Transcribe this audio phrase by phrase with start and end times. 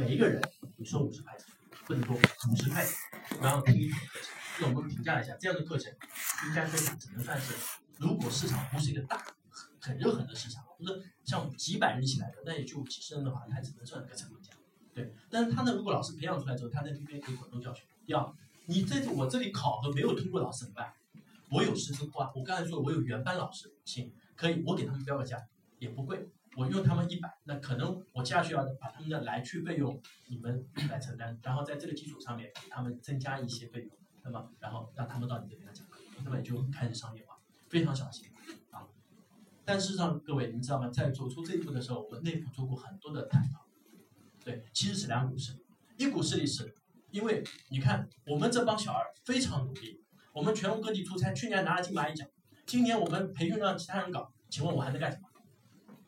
[0.00, 0.40] 每一个人
[0.78, 1.46] 你收五十块钱，
[1.86, 2.94] 不能多，五十块钱，
[3.38, 4.30] 然后听一堂课程。
[4.58, 5.92] 那我们评价一下，这样的课程
[6.48, 7.52] 应该说只能算是，
[7.98, 9.18] 如果市场不是一个大
[9.50, 14.54] 很很热很的市场，不是像几百人起来的，那也就几十人的话，它只能算一个成本价。
[14.94, 17.82] 对，但是他呢，如果老师培养出来之后，他在这边可以滚动教学。
[18.06, 18.26] 第二，
[18.64, 20.94] 你在我这里考核没有通过老师怎么办？
[21.50, 25.36] 我有师资库啊，我刚才说我有原班老师，行，可以，我给他们标个价，
[25.78, 26.26] 也不贵，
[26.60, 33.90] 我用他们一百，那可能我接下去要把他们的来去费用你们来承担，然后在这个基础上面给他们增加一些费用，
[34.22, 37.38] 那么然后让他们到你这边来讲课，那么也就开始商业化，
[37.70, 38.26] 非常小心
[38.72, 38.86] 啊。
[39.64, 40.90] 但事实上，各位你们知道吗？
[40.90, 43.64] 在走出这一步的时候，我们内部做过很多的探讨。
[44.44, 45.64] 对，其实是两股势力，
[45.96, 46.74] 一股势力是，
[47.10, 49.98] 因为你看我们这帮小孩非常努力，
[50.34, 52.28] 我们全国各地出差，去年拿了金马一奖，
[52.66, 55.29] 今年我们培训让其他人搞，请问我还能干什么？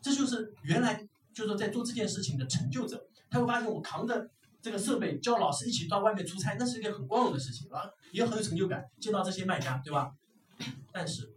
[0.03, 0.97] 这就是原来
[1.33, 4.29] 就是说在做这件事情的成就者，他会发现我扛着
[4.61, 10.13] 这个设备，教老师一起到外面出差，那是一个很光荣的事情啊，也很有成就感，见到这些卖家，对吧？
[10.93, 11.33] 但是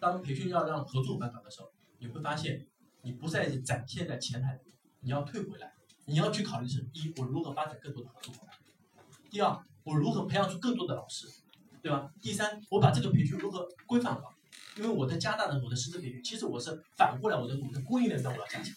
[0.00, 2.66] 当培训要让合作伙伴搞的时候，你会发现
[3.02, 4.58] 你不再展现在前台，
[5.00, 5.74] 你要退回来。
[6.06, 8.54] 你要去考虑是：一，我如何发展更多的合作伙伴；
[9.30, 11.26] 第二，我如何培养出更多的老师，
[11.80, 12.10] 对吧？
[12.20, 14.33] 第三，我把这个培训如何规范化？
[14.76, 18.74] 因为我在加大了我的师资培训，其实我是反过来，我的我的供应链端我要加强。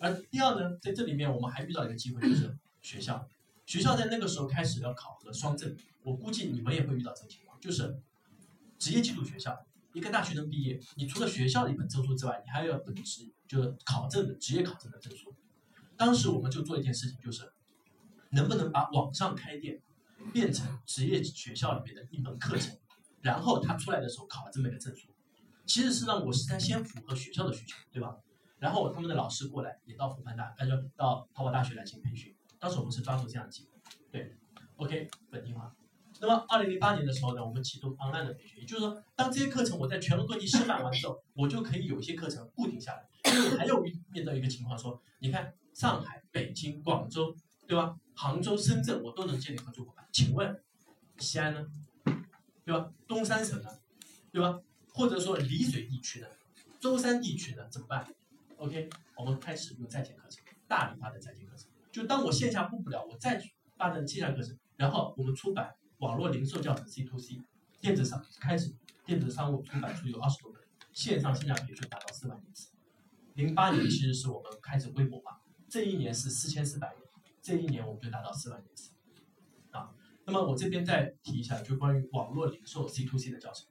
[0.00, 3.26] 而第二呢，在这里面我们还遇到一个机会，就是学校，
[3.64, 7.98] 学校在那个时候开始要考核双证，我估计你们也会遇到这个情况，就是
[8.78, 9.58] 职业技术学校，
[9.94, 15.34] 一个大学生毕业，你除了学校的一本证书之外，你还要本职就是考证的职业考证的证书。
[15.96, 17.50] 当时我们就做一件事情，就是
[18.32, 19.80] 能不能把网上开店
[20.34, 22.76] 变成职业学校里面的一门课程，
[23.22, 25.08] 然后他出来的时候考了这么一个证书。
[25.66, 28.16] 其实是让我是在先符合学校的需求，对吧？
[28.58, 32.34] 然后他们的老师过来也到复旦大，他就到淘宝大学来进行培训。
[32.58, 34.36] 当时我们是抓住这样的机会，对
[34.76, 35.74] ，OK，本地化。
[36.20, 43.06] 那么二零零八年的时候呢，我们启动 online 的培训，也就是说，当这些课程我在全国各地示范完之后，我就可以有一些课程固定下来。
[43.32, 45.54] 因为还有面到一个情况说，你看。
[45.76, 47.94] 上海、北京、广州，对吧？
[48.14, 50.08] 杭州、深圳，我都能建立合作伙伴。
[50.10, 50.58] 请问
[51.18, 51.66] 西安呢？
[52.66, 52.92] 对吧？
[53.06, 53.70] 东三省呢？
[54.32, 54.60] 对吧？
[54.92, 56.26] 或者说丽水地区呢？
[56.80, 57.68] 舟山地区呢？
[57.70, 58.04] 怎么办
[58.56, 61.68] ？OK，我们开始用在线课程，大力发展在线课程。
[61.92, 64.58] 就当我线下布不了，我再去发展线下课程。
[64.76, 67.40] 然后我们出版网络零售教程 C to C，
[67.80, 70.60] 电子商开始电子商务出版出有二十多本，
[70.92, 72.70] 线上线下培训达到四万人次。
[73.34, 75.40] 零八年其实是我们开始规模化。
[75.68, 77.02] 这一年是四千四百人，
[77.40, 78.90] 这一年我们就达到四万人次，
[80.26, 83.66] 那么我这边再提一下，就关于网络零售 C to C 的教程。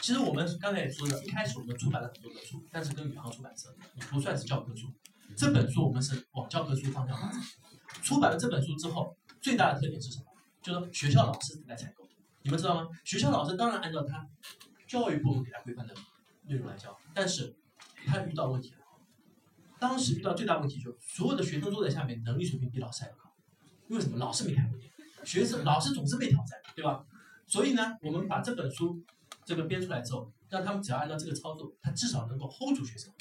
[0.00, 3.74] 其实我们刚才也说了，一开始我们出版了很多本书，但是跟宇航出版社
[4.08, 4.86] 不算是教科书。
[5.36, 7.40] 这本书我们是往教科书方向发展。
[8.02, 10.24] 出版了这本书之后，最大的特点是什么？
[10.62, 12.08] 就是学校老师来采购，
[12.42, 12.88] 你们知道吗？
[13.04, 14.28] 学校老师当然按照他
[14.86, 15.94] 教育部门给他规范的
[16.44, 17.56] 内容来教，但是
[18.06, 18.76] 他遇到问题了。
[19.78, 23.32] 当时遇到最大问题就是，所有的学生坐在下面，能力水平比老师还要高。
[23.88, 24.18] 为什么？
[24.18, 24.89] 老师没开过店，
[25.24, 27.04] 学生老师总是被挑战，对吧？
[27.46, 29.02] 所以呢，我们把这本书
[29.44, 33.12] 这个编出来之后，让他们只要按照这个操作，他至少能够 hold 住学生，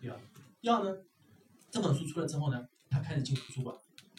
[0.00, 0.16] 对吧？
[0.60, 0.96] 第二呢，
[1.70, 3.76] 这本书出了之后呢，他开始进图书馆，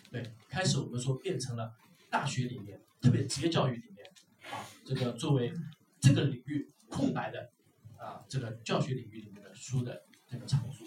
[0.09, 1.73] 对，开始我们说变成了
[2.09, 4.09] 大学里面，特别职业教育里面
[4.51, 5.53] 啊，这个作为
[5.99, 7.49] 这个领域空白的
[7.97, 10.85] 啊，这个教学领域里面的书的这个藏书。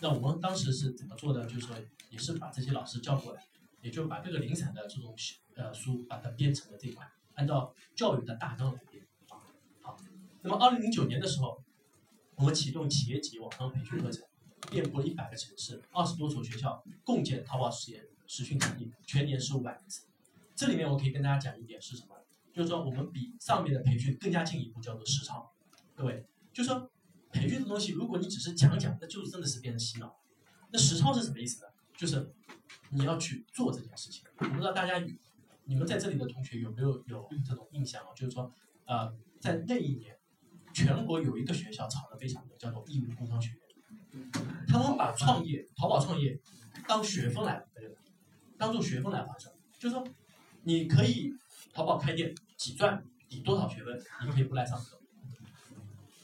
[0.00, 1.46] 那我们当时是怎么做的？
[1.46, 1.76] 就是说，
[2.10, 3.42] 也是把这些老师叫过来，
[3.84, 5.14] 也就把各个零散的这种
[5.54, 9.38] 呃书，把它编成了这一块，按照教育的大纲来编啊。
[9.82, 9.96] 好，
[10.40, 11.62] 那么二零零九年的时候，
[12.34, 14.24] 我们启动企业级网上培训课程，
[14.70, 20.06] 遍布了一百个城市，二十多所学校，共建淘宝实验实训基地，全年十五万人次。
[20.56, 22.16] 这里面我可以跟大家讲一点是什么？
[22.52, 25.52] 就是说，我们比上面的培训更加进一步，叫做实操。
[25.94, 26.90] 各位，就是说。
[27.36, 30.20] 培训的东西，如果你只是讲讲，那就是真的是变成洗脑。
[30.70, 31.68] 那实操是什么意思呢？
[31.96, 32.32] 就是
[32.94, 34.24] 你要去做这件事情。
[34.38, 35.04] 我不知道大家，
[35.64, 38.08] 你们在这里的同学有没有有这种印象啊？
[38.14, 38.50] 就是说，
[38.86, 40.16] 呃，在那一年，
[40.72, 44.30] 全国有一个学校炒得非常的，叫做义乌工商学院。
[44.68, 46.40] 他们把创业、淘宝创业
[46.86, 47.64] 当学分来，
[48.56, 49.52] 当做学分来划算。
[49.78, 50.06] 就是说，
[50.62, 51.34] 你可以
[51.72, 55.00] 淘宝开店几赚抵多少学分，你可以不来上课。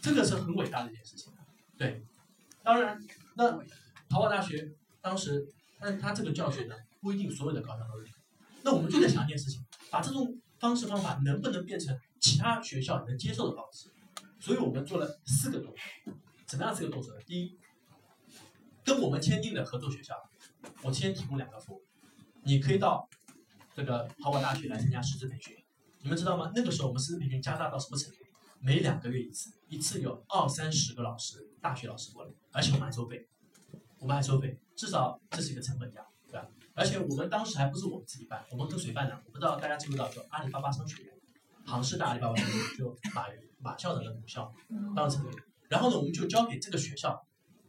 [0.00, 1.32] 这个是很伟大的一件事情，
[1.76, 2.02] 对。
[2.62, 2.98] 当然，
[3.34, 3.52] 那
[4.08, 8.18] 淘宝大学当时，但是他这个教学呢，不一定所有的高校都认可。
[8.62, 13.88] 那我们就在想一件事情，把这种方式方法能不能变成其他学校能接受的方式？
[14.38, 16.14] 所以我们做了四个动作。
[16.46, 17.20] 怎么样四个动作呢？
[17.26, 17.58] 第一，
[18.84, 20.14] 跟我们签订的合作学校，
[20.82, 21.82] 我先提供两个服务，
[22.42, 23.08] 你可以到
[23.74, 25.56] 这个淘宝大学来参加师资培训。
[26.02, 26.50] 你们知道吗？
[26.54, 28.16] 那个时候我们师资培训加大到什么程度？
[28.58, 33.26] 每两个月一次，一次有二三十个老师，大学老师过来，而且我们还收费，
[33.98, 36.48] 我们还收费，至少这是一个成本价，对吧？
[36.72, 39.20] 而且我们当时还不是我们自己办，我们跟谁办呢？
[39.26, 41.12] 我不知道大家知不知道，就阿里巴巴商学院，
[41.66, 43.26] 杭师大阿里巴巴商学院，就马
[43.58, 44.50] 马校长的母校，
[44.96, 45.36] 当时成立。
[45.68, 47.22] 然后呢，我们就交给这个学校，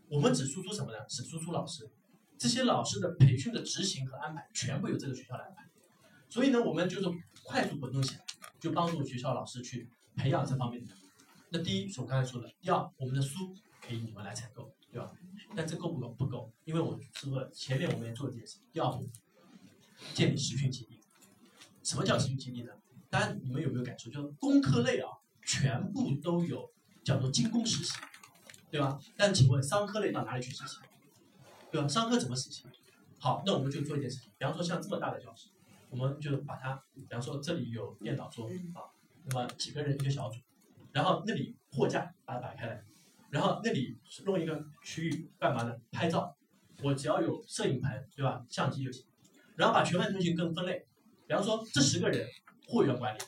[0.08, 1.00] 我们只输出什么呢？
[1.10, 1.92] 只输出老师，
[2.38, 5.70] 这些老师的培训的执行和安排，全部由这个学校来安排。
[6.30, 7.10] 所以呢，我们就是
[7.44, 8.22] 快速滚动起来，
[8.58, 10.94] 就帮助学校老师去培养这方面的。
[11.50, 13.54] 那第一是我刚才说的，第二，我们的书
[13.86, 15.12] 可以你们来采购，对吧？
[15.56, 16.10] 但这够不够？
[16.10, 18.60] 不够，因为我说前面我们也做了件事。
[18.72, 19.10] 第二步，
[20.14, 21.00] 建立实训基地。
[21.84, 22.72] 什么叫实训基地呢？
[23.10, 24.10] 当然你们有没有感受？
[24.10, 25.10] 就是工科类啊，
[25.44, 26.72] 全部都有
[27.04, 27.98] 叫做精工实习，
[28.70, 29.00] 对吧？
[29.18, 30.78] 但请问商科类到哪里去实习？
[31.72, 31.88] 对吧？
[31.88, 32.64] 商科怎么实习？
[33.20, 35.50] 好，那我们就做一件事情，比方说像这么大的教室，
[35.90, 38.88] 我们就把它，比方说这里有电脑桌啊，
[39.26, 40.40] 那么几个人一个小组，
[40.92, 42.84] 然后那里货架把它摆开来。
[43.32, 45.74] 然后那里弄一个区域干嘛呢？
[45.92, 46.36] 拍照，
[46.84, 48.46] 我只要有摄影棚，对吧？
[48.50, 49.06] 相机就行。
[49.56, 50.86] 然后把全盘通讯更分类，
[51.28, 52.28] 比方说这十个人
[52.68, 53.20] 货源管理，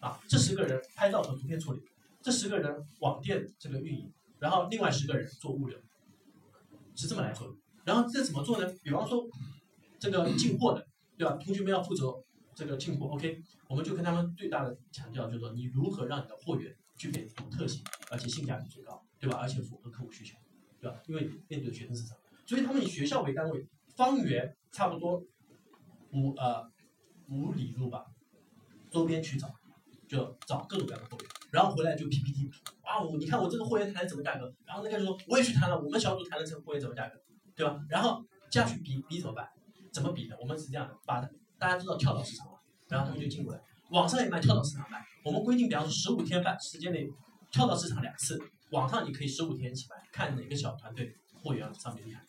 [0.00, 1.80] 啊，这十个人拍照和图片处理，
[2.20, 5.78] 这十个人网店这个运营，然后另外十个人做物流，
[6.94, 7.54] 是这么来做的。
[7.84, 8.70] 然后这怎么做呢？
[8.82, 9.26] 比方说
[9.98, 10.86] 这个进货的，
[11.16, 11.34] 对吧？
[11.36, 12.12] 同学们要负责
[12.54, 19.02] 这个进货，OK，我们就跟他们最大的强调就是说，你如何让你的货源具备独特性，而且性价比最高。
[19.18, 19.38] 对吧？
[19.40, 20.36] 而且符合客户需求，
[20.78, 21.00] 对吧？
[21.06, 22.14] 因为面对学生市场，
[22.44, 23.66] 所以他们以学校为单位，
[23.96, 25.24] 方圆差不多
[26.12, 26.70] 五呃
[27.30, 28.04] 五里路吧，
[28.90, 29.48] 周边去找，
[30.06, 32.50] 就找各种各样的货源，然后回来就 PPT，
[32.82, 34.54] 啊，我你看我这个货源谈的怎么价格？
[34.66, 37.18] 然后那个就说我也去谈了，我们小组谈的这个货源怎么价格？
[37.54, 37.82] 对吧？
[37.88, 39.48] 然后这样去比比怎么办？
[39.90, 40.36] 怎么比的？
[40.38, 41.22] 我们是这样的，把
[41.58, 42.58] 大家知道跳蚤市场嘛，
[42.88, 47.08] 然后他们就进过来，网上也卖跳蚤市场卖，我们规定，比方说十五天半时间内
[47.50, 48.40] 跳蚤市场两次。
[48.70, 52.20] 网上你可以十五天起卖，看哪个小团队货源上面厉害。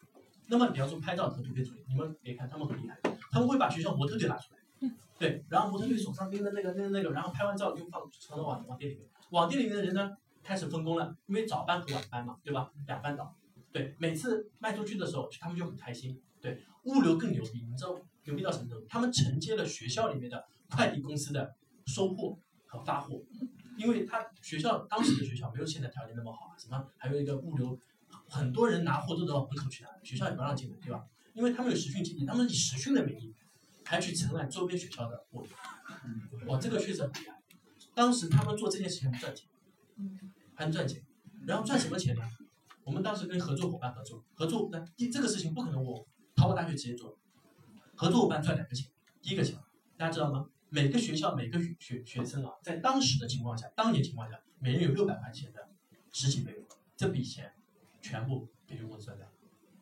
[0.50, 2.96] 那么比方说拍照和图片处理，你们别看他们很厉害，
[3.32, 9.06] 他们会把学校模特队拿出来，对，然后模特队手上拎的那个那个那个，然后拍完照就放传到网网店里面。
[9.32, 10.12] 网店里面的人呢
[10.44, 12.70] 开始分工了，因为早班和晚班嘛，对吧？
[12.86, 13.36] 两班倒，
[13.72, 16.22] 对，每次卖出去的时候，他们就很开心。
[16.40, 18.86] 对，物流更牛逼，你知道牛逼到什么程度？
[18.88, 21.56] 他们承接了学校里面的快递公司的
[21.86, 23.22] 收货和发货。
[23.78, 27.80] 因为他学校当时的学校没有现在条件那么好啊，什么还有一个物流，
[28.28, 31.06] 很多人拿货都到门口去拿，学校也不让进的，对吧？
[31.34, 33.36] 因为他们有实训基地，他们以实训的名义，
[33.86, 35.46] 还去承揽周边学校的货，
[36.48, 37.40] 哇，这个确实很厉害。
[37.94, 39.48] 当时他们做这件事情很赚钱，
[40.56, 41.06] 还能赚钱，
[41.46, 42.24] 然后赚什么钱呢？
[42.84, 46.04] 我们当时跟合作伙伴合作，合作那第这个事情不可能我
[46.36, 47.16] 淘宝大学直接做，
[47.96, 48.90] 合作伙伴赚两个钱，
[49.22, 49.60] 第一个钱
[49.98, 50.48] 大家知道吗？
[50.70, 55.70] 每个学校每个学学生啊，在当时的情况下，当年情况下，每人有六百块钱的
[56.12, 56.66] 实习费用，
[56.96, 57.54] 这笔钱
[58.02, 59.28] 全部培训公司赚掉。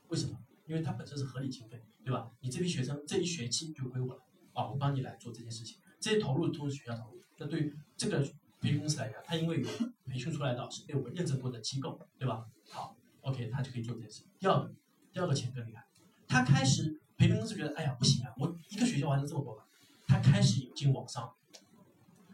[0.09, 0.37] 为什么？
[0.67, 2.31] 因为它本身是合理经费，对吧？
[2.41, 4.23] 你这批学生这一学期就归我了，
[4.53, 7.21] 啊，我帮你来做这件事情，这些投入都是学校投入。
[7.37, 8.19] 那对于这个
[8.59, 9.67] 培训公司来讲，他因为有
[10.05, 12.45] 培训出来的老师被我们认证过的机构，对吧？
[12.69, 14.23] 好，OK，他就可以做这件事。
[14.39, 14.73] 第二个，
[15.11, 15.85] 第二个钱更厉害，
[16.27, 19.61] 他开始培训公司觉得，哎呀，不行啊，我一个学校完成这么多。
[20.07, 21.33] 他开始引进网商，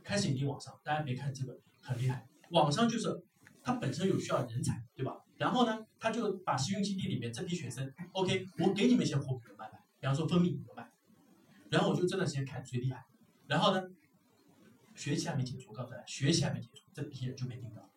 [0.04, 3.24] 开始引进网商，大家别看这个很厉害，网商就是
[3.64, 5.24] 他本身有需要人才，对吧？
[5.38, 10.92] 然后呢，他就把实训基地里面这批学生，OK，我给你们一些货品卖卖，比方说蜂蜜你们卖，
[11.70, 13.06] 然后我就这段时间看谁厉害，
[13.48, 13.90] 然后呢，
[14.96, 17.90] 学习还没结束，告诉大家学习还没结束，这批人就被定到，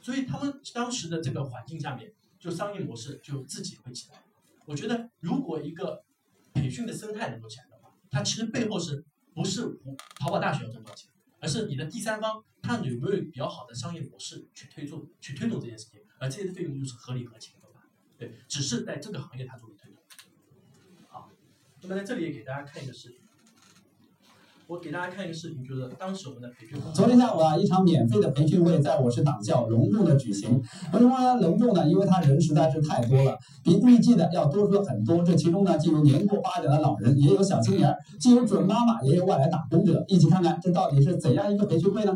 [0.00, 4.22] 所以他们当时的这个环境下面，就商业模式就自己会起来。
[4.66, 6.04] 我觉得如果一个
[6.52, 7.67] 培训的生态能够起来。
[8.10, 9.78] 它其实背后是不是
[10.18, 11.10] 淘宝大学要赚多少钱，
[11.40, 17.82] 而是你的第三方他有没有比较好的商业模式去推动去推动这件事情，而这些费用就是合理合情的嘛？
[18.16, 20.02] 对，只是在这个行业它做的推动。
[21.08, 21.30] 好，
[21.82, 23.20] 那么在这里也给大家看一个视频。
[24.68, 26.78] 我给大家看一个视频，就是当时我们的培训。
[26.92, 30.60] 昨天下午啊，一场免费的培训会在我市党校隆重的举行。
[30.92, 31.88] 为什么隆重呢？
[31.88, 33.34] 因为他人实在是太多了，
[33.64, 35.22] 比预计的要多出了很多。
[35.24, 40.04] 这其中呢，既有年过八九的老人，也有小青年，既有准妈妈，也有外来打工者。
[40.06, 42.14] 一起看看这到底是怎样一个培训会呢？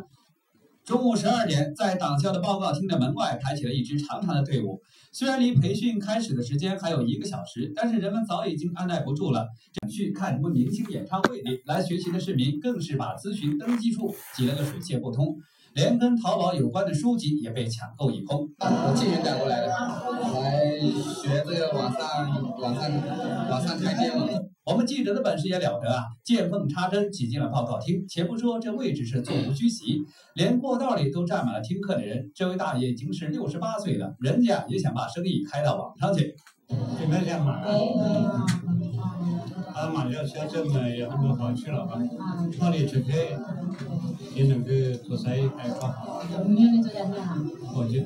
[0.85, 4.81] 中午十二点，在党校的报告厅的门外排起了一支长长的队伍。
[5.13, 9.47] 虽然离培训开始的时间还有一个小时，但是人们早已经按耐不住了。
[9.81, 15.37] 想去看什么明星演唱会来学习的市民，更是把咨询登记处挤了个水泄不通。
[15.75, 18.49] 连跟淘宝有关的书籍也被抢购一空。
[18.59, 19.69] 我进云赶过来的，
[20.41, 22.01] 来学这个网上
[22.61, 22.91] 网上
[23.51, 24.27] 网上开店嘛。
[24.65, 28.05] 我们记者的本事也了得啊，见缝插针挤进了报告厅。
[28.09, 29.99] 且不说这位置是座无虚席，
[30.35, 32.31] 连过道里都站满了听课的人。
[32.33, 36.33] 这位大爷已经是六十八岁了，人家也想把生意开到网上去。
[36.97, 37.61] 现在想买，
[39.75, 41.99] 他马上小镇呢也很多好去了吧？
[42.57, 43.15] 创立吃开，
[44.35, 44.69] 也能够
[45.05, 46.25] 做生意还搞好，
[47.75, 48.03] 我就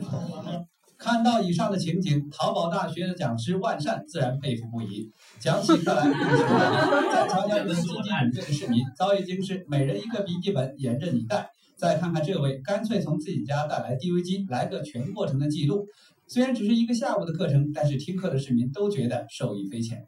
[0.99, 5.11] 看到以上的情景，淘宝大学的讲师万善自然佩服不已。
[5.39, 11.51] 讲起课来更是难，再瞧瞧我们积极踊跃的市民，早已经是每人一个笔记本，严阵以待。
[11.77, 15.87] 再看看这位，干脆从自己家带来 DV 机，来个全过程的记录。
[16.27, 20.07] 虽然只是一个下午的课程，但是听课的市民都觉得受益匪浅。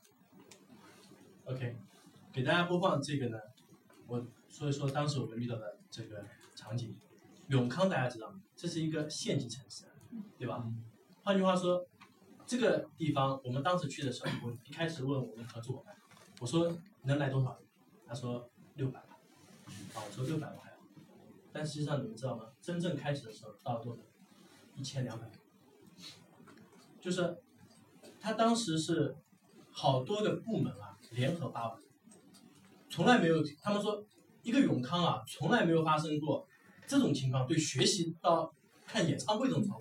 [1.44, 1.76] OK，
[2.32, 3.36] 给大家播放这个呢，
[4.06, 6.96] 我说一说当时我们遇到的这个场景。
[7.48, 8.42] 永康大家知道吗？
[8.54, 9.84] 这是一个县级城市，
[10.38, 10.64] 对吧？
[11.24, 11.86] 换句话说，
[12.46, 15.96] 这个地方我们当时去的时候，我一开始问我们合作伙伴，
[16.40, 17.62] 我说能来多少人？
[18.06, 19.08] 他说六百万。
[19.94, 20.76] 啊，我说六百万还好，
[21.52, 22.46] 但实际上你们知道吗？
[22.60, 24.02] 真正开始的时候到了多少？
[24.76, 25.32] 一千两百个，
[27.00, 27.42] 就是
[28.20, 29.16] 他当时是
[29.72, 31.80] 好多个部门啊联合八万，
[32.88, 34.04] 从来没有他们说
[34.48, 36.46] 一个永康啊从来没有发生过
[36.86, 38.50] 这种情况，对学习到
[38.86, 39.78] 看演唱会这种情况，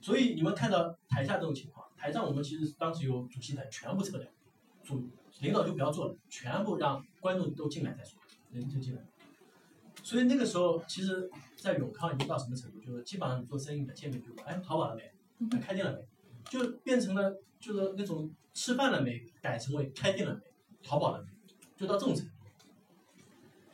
[0.00, 4.28] 所以你们看到台下这种情况，台上我们其实当时有主席台全部撤掉，
[4.82, 5.08] 主
[5.40, 8.18] 领导就不要做了，全部让观众都进来再说，
[8.50, 9.00] 人就进来。
[10.02, 15.02] 所以那个时候，其实，在永康已经到什么程度，就是基本上你做生意的见面就问，哎，淘宝了没？
[15.52, 16.04] 哎开店了没？
[16.50, 20.40] 就变成了就是那种吃饭了没，改成为开店了没，
[20.82, 21.28] 淘宝了没，
[21.76, 22.32] 就到这种程度。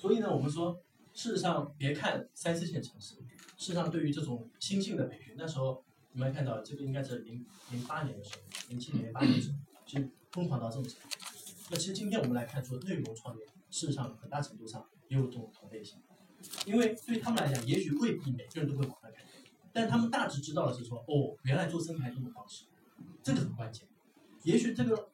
[0.05, 0.79] 所以呢，我们说，
[1.15, 3.25] 事实上别看三四线城市，事
[3.57, 5.83] 实上对于这种新兴的培训，那时候
[6.13, 9.57] 你们看到这个应该是零零八年的时候，零七年、零八年的时候，
[9.87, 11.17] 其实疯狂到这种程度。
[11.71, 15.99] 那其实今天我们来看说内容创业，事实上很大程度上也有这种同类型。
[16.67, 19.25] 因为对他们来讲，也许未必每个人都会网上开，
[19.73, 22.67] 但他们大致知道的是说，哦，原来做生意还这种方式，
[23.23, 23.89] 这个很关键。
[24.43, 25.09] 也许这个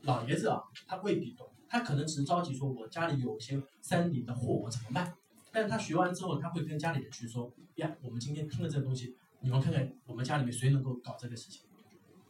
[0.00, 5.10] 老爷子啊，他未必懂，他可能只是着急说，我家里有些山里的货，我怎么卖？
[5.50, 11.62] 但是他学完之后，他会跟家里人去说，呀，我们今天听了这个东西，你们看看我们家里面谁能够搞这个事情，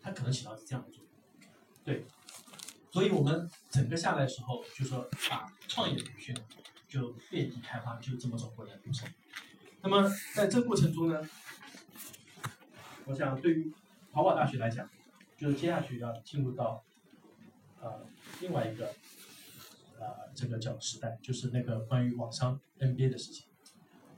[0.01, 1.13] 他可能起到这样的作用。
[1.83, 2.07] 对，
[2.93, 6.33] 所以我们整个下来的时候，就说把创业培训
[6.87, 9.09] 就遍地开花，就这么走过来的路程。
[9.81, 11.21] 那么在这过程中呢，
[13.07, 13.73] 我想对于
[14.13, 14.89] 淘宝大学来讲，
[15.37, 16.85] 就是接下去要进入到
[17.81, 18.07] 呃
[18.41, 18.95] 另外一个
[20.03, 23.47] 呃这个叫时代，就是那个关于网商 NBA 的事情。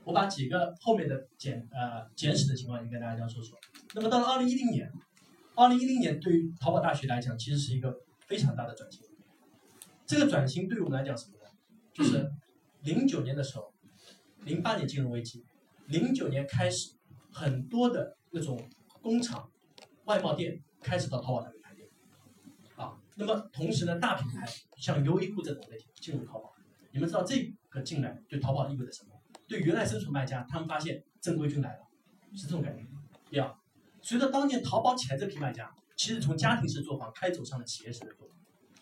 [0.03, 3.57] 我把几个后面的简呃简史的情况也跟大家说说。
[3.93, 4.91] 那么到了二零一零年，
[5.55, 7.95] 二零一零年对于淘宝大学来讲，其实是一个
[8.27, 9.01] 非常大的转型。
[10.05, 11.49] 这个转型对我们来讲什么呢？
[11.93, 12.29] 就是
[12.83, 13.73] 零九年的时候，
[14.43, 15.43] 零八年金融危机，
[15.87, 16.93] 零九年开始，
[17.31, 18.69] 很多的那种
[19.01, 19.49] 工厂、
[20.03, 21.54] 外贸店开始到淘宝上面开店，啊，
[23.15, 24.45] 那么同时呢，大品牌
[24.77, 26.53] 像优衣库这种类型进入淘宝，
[26.91, 29.11] 你们知道这个进来对淘宝意味着什么？
[29.47, 31.79] 对原来生存卖家，他们发现正规军来了，
[32.35, 32.83] 是这种感觉。
[33.29, 33.55] 第二，
[34.01, 38.37] 随着当年淘宝起来这批卖家，其实从家庭式作坊开走上了企业式的作坊，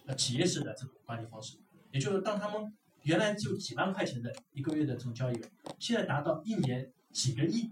[0.08, 1.58] 呃，企业式的这种管理方式，
[1.92, 2.74] 也就是当他们
[3.04, 5.48] 原来就几万块钱的一个月的这种交易额，
[5.80, 7.70] 现在达到一年几个亿，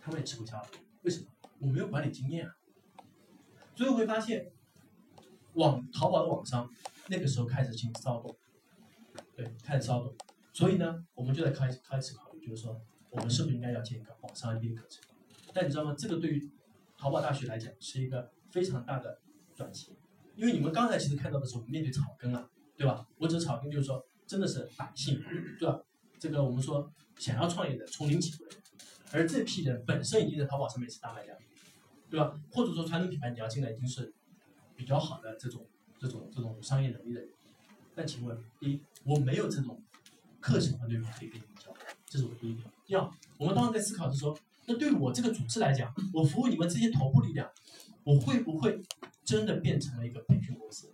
[0.00, 0.68] 他们也吃不消了。
[1.02, 1.26] 为什么？
[1.60, 2.54] 我没有管理经验啊。
[3.74, 4.52] 所以会发现，
[5.58, 6.68] 网淘宝的网商
[7.08, 8.34] 那个时候开始进行骚动，
[9.36, 10.16] 对，开始骚动。
[10.52, 15.02] 所以呢，我们就在开始开始考虑，就是说，我们是不是应该要建一个网上 MBA 课程？
[15.52, 15.94] 但你知道吗？
[15.98, 16.50] 这个对于
[16.96, 19.18] 淘宝大学来讲是一个非常大的
[19.54, 19.96] 转型，
[20.36, 23.06] 因为你们刚才其实看到的是我们面对草根了，对吧？
[23.18, 25.20] 我指草根就是说，真的是百姓，
[25.58, 25.80] 对吧？
[26.18, 28.44] 这个我们说想要创业的，从零起步，
[29.12, 31.32] 而这批人本身已经在淘宝上面是大卖家，
[32.10, 32.38] 对吧？
[32.52, 34.12] 或者说传统品牌你要进来已经是
[34.78, 35.66] 比较好的这种
[35.98, 37.28] 这种这种商业能力的人。
[37.96, 39.82] 那请问，第一，我没有这种
[40.38, 41.74] 课程和内容可以给你们教，
[42.06, 42.64] 这是我第一点。
[42.86, 47.50] 第二，我们当时在思考的是说，那对我这个组织来讲，我服务你们这些头部力量，
[48.04, 48.80] 我会不会
[49.24, 50.88] 真的变成了一个培训公司，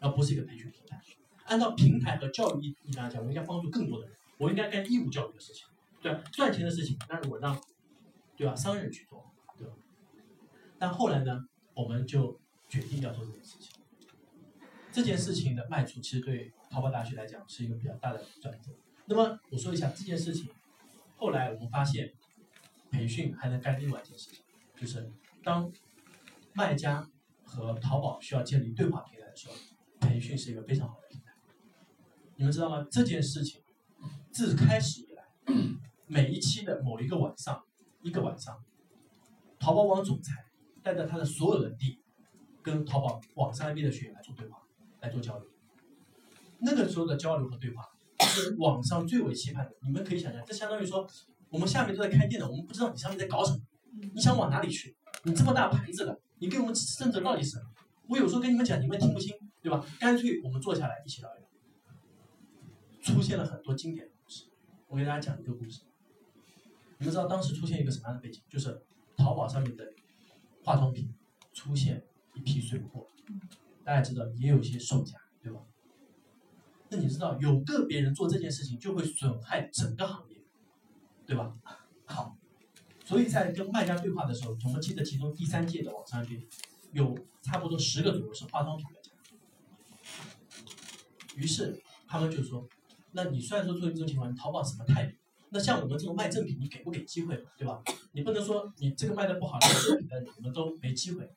[0.00, 0.98] 而不是一个培训平台？
[1.44, 5.66] 按照平台和教育意义来讲，我应该帮助更多的人，我应该干义务教育的事情，
[6.00, 6.24] 对吧？
[6.32, 7.60] 赚钱的事情，那我让，
[8.34, 8.56] 对吧？
[8.56, 9.74] 商人去做，对吧？
[10.78, 13.72] 但后来呢，我们就决定要做这件事情。
[14.92, 18.70] 这件事情的迈出，其实对淘宝大学来讲是一个比较大的转折。
[19.04, 20.50] 那么我说一下这件事情，
[21.16, 22.12] 后来我们发现，
[22.90, 24.42] 培训还能干另外一件事情，
[24.74, 25.12] 就是
[25.44, 25.70] 当
[26.54, 27.08] 卖家
[27.44, 29.54] 和淘宝需要建立对话平台的时候，
[30.00, 31.32] 培训是一个非常好的平台。
[32.36, 32.86] 你们知道吗？
[32.90, 33.62] 这件事情
[34.32, 35.22] 自开始以来，
[36.06, 37.62] 每一期的某一个晚上，
[38.02, 38.64] 一个晚上，
[39.58, 40.46] 淘宝网总裁
[40.82, 42.00] 带着他的所有人地，
[42.66, 44.60] 跟淘宝网上那边的学员来做对话，
[45.00, 45.48] 来做交流。
[46.58, 47.80] 那个时候的交流和对话
[48.22, 49.72] 是网上最为期盼的。
[49.82, 51.08] 你们可以想象，这相当于说，
[51.48, 53.60] 我们下面都在开店的，我们不知道你上面在搞什么，
[54.12, 54.96] 你想往哪里去？
[55.22, 57.66] 你这么大牌子的，你给我们甚至到底是什么？
[58.08, 59.32] 我有时候跟你们讲，你们听不清，
[59.62, 59.86] 对吧？
[60.00, 61.46] 干脆我们坐下来一起聊一聊。
[63.00, 64.46] 出现了很多经典的故事，
[64.88, 65.82] 我给大家讲一个故事。
[66.98, 68.42] 你们知道当时出现一个什么样的背景？
[68.48, 68.82] 就是
[69.16, 69.92] 淘宝上面的
[70.64, 71.14] 化妆品
[71.52, 72.02] 出现
[72.36, 73.08] 一批水货，
[73.82, 75.60] 大家知道也有一些售假，对吧？
[76.90, 80.36] 那你知道有个别人做这件事情就会损害整个行业，
[81.26, 81.56] 对吧？
[82.04, 82.36] 好，
[83.04, 86.40] 所以在跟卖家对话的时候，我们记得其中第三届的网上店
[86.92, 89.10] 有差不多十个左右是化妆品卖家，
[91.34, 92.68] 于是他们就说，
[93.12, 95.16] 那你虽然说出现这种情况，你淘宝什么态度？
[95.50, 97.82] 那像我们这种卖正品，你给不给机会，对吧？
[98.12, 101.28] 你不能说你这个卖的不好，卖正品的你们都没机会。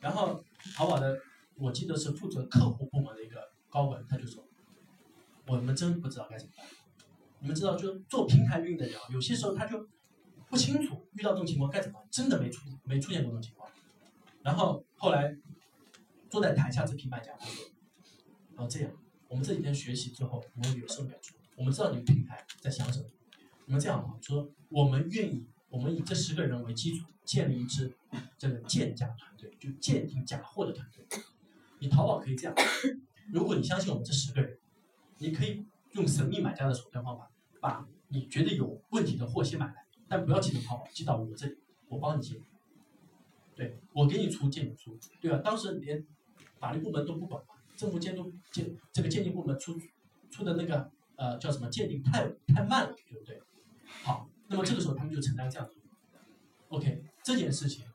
[0.00, 0.42] 然后
[0.74, 1.18] 淘宝的，
[1.56, 4.42] 我记得是负责客户部门的一个高管，他就说，
[5.46, 6.66] 我们真不知道该怎么办。
[7.40, 9.88] 你们知道，就做平台运营的人，有些时候他就
[10.48, 13.70] 不清楚遇到这种情况该怎么办，真的没出没出现过这种情况。
[14.42, 15.36] 然后后来
[16.28, 17.64] 坐在台下这批卖家他说，
[18.54, 18.90] 然后这样，
[19.28, 23.06] 我们这几天学习之后，我们有胜表出，我们知道你们平台在想什么。
[23.66, 27.96] 我们这样，说我们愿意，我们以这十个人为基础，建立一支
[28.36, 31.06] 这个鉴假团队，就鉴定假货的团队。
[31.78, 32.54] 你淘宝可以这样，
[33.32, 34.58] 如果你相信我们这十个人，
[35.18, 41.56] 你可以用神秘买家的手段方法，把你觉得有问题的货先买来，但不要寄到淘宝，寄到我这里，
[41.88, 42.40] 我帮你鉴。
[43.54, 45.36] 对我给你出鉴定书，对吧？
[45.38, 46.02] 当时连
[46.58, 49.78] 法律部门都不管嘛，政府监督鉴这个鉴定部门出
[50.30, 53.38] 出的那个呃叫什么鉴定太太慢了，对不对？
[54.02, 55.72] 好，那么这个时候他们就承担这样的
[56.68, 57.86] OK，这件事情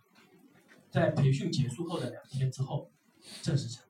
[0.90, 2.90] 在培训结束后的两天之后
[3.42, 3.90] 正式成立。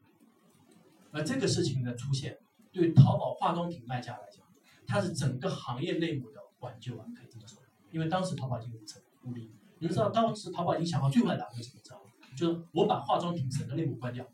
[1.11, 2.39] 而这个事情的出现，
[2.71, 4.43] 对淘宝化妆品卖家来讲，
[4.87, 7.61] 它是整个行业内部的挽救啊，可以这么说。
[7.91, 11.81] 因为当时淘宝已经成无力，你们知道当时淘宝已经想好最坏的打算是什么？
[11.83, 12.09] 知道吗？
[12.35, 14.27] 就是我把化妆品整个类目关掉，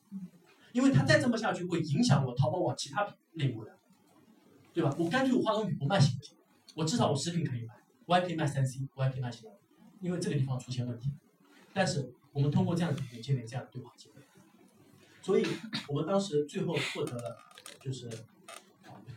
[0.72, 3.78] 因为它再这么下去会影响我淘宝网其他类目的，
[4.74, 4.96] 对吧？
[4.98, 6.36] 我干脆我化妆品不卖行不行？
[6.74, 7.76] 我至少我食品可以卖，
[8.12, 9.52] 我还可以卖三 C，我还可以卖其他，
[10.02, 11.14] 因为这个地方出现问题。
[11.72, 14.22] 但是我们通过这样的建立这样的对话机会，
[15.22, 15.48] 所以
[15.88, 17.38] 我们当时最后获得了
[17.80, 18.10] 就是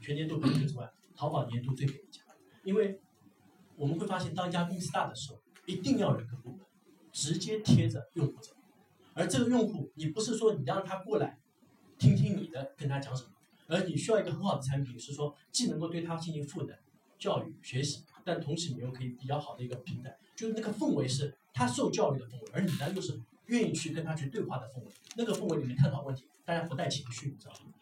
[0.00, 2.24] 全年度排名之外，淘宝年度最给力奖，
[2.62, 3.00] 因为
[3.74, 6.60] 我们会发现当一家公司大的时候，一定要有一个部门
[7.10, 8.52] 直接贴着用户走，
[9.14, 11.40] 而这个用户你不是说你让他过来
[11.98, 13.30] 听听你的跟他讲什么，
[13.66, 16.78] 而你需要一个很好的产品，是说既能够对他进行赋能。
[17.16, 24.86] 教育学习，但同时你又可以比较好的一个平台，就是那个氛围是他受教育的氛围，而你呢又是愿意去跟他去对话的氛围。
[25.16, 27.72] 那个氛围里面探讨问题，大家不带情绪，你知道吗？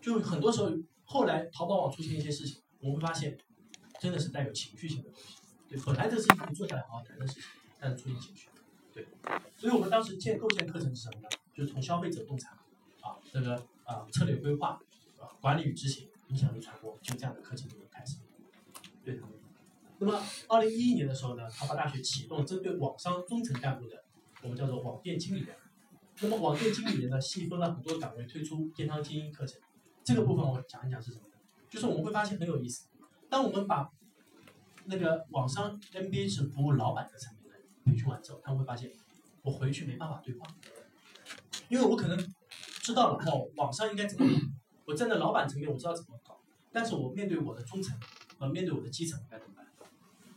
[0.00, 0.70] 就很多时候，
[1.04, 3.38] 后来淘宝网出现一些事情，我们会发现，
[4.00, 5.36] 真的是带有情绪性的东西。
[5.68, 7.44] 对，本来这事情可以坐下来好好谈的事情，
[7.78, 8.48] 但是出现情绪。
[8.92, 9.06] 对，
[9.56, 11.28] 所以我们当时建构建课程是什么呢？
[11.54, 12.58] 就是从消费者洞察
[13.00, 14.80] 啊，这个啊策略规划
[15.18, 18.16] 啊管理与执行、影响力传播，就这样的课程就开始。
[19.04, 19.20] 对。
[20.00, 24.04] 那么，二零一一年的时候呢，哈佛大学启动针对网商中层干部的，
[24.42, 25.56] 我们叫做网店经理人。
[26.20, 29.60] 那么，网店经理人呢，细分了很多岗位，推出电商精英课程。
[30.04, 31.24] 这个部分我讲一讲是什么？
[31.68, 32.86] 就是我们会发现很有意思。
[33.28, 33.90] 当我们把
[34.84, 38.92] 那个网商 MBA 是服务老板的层面的培训完之后，他们会发现，
[39.42, 40.46] 我回去没办法对话，
[41.68, 42.16] 因为我可能
[42.82, 44.26] 知道了哦，网商应该怎么，
[44.86, 46.40] 我站在老板层面我知道怎么搞，
[46.72, 47.98] 但是我面对我的中层。
[48.40, 49.66] 呃，面对我的基层该怎么办？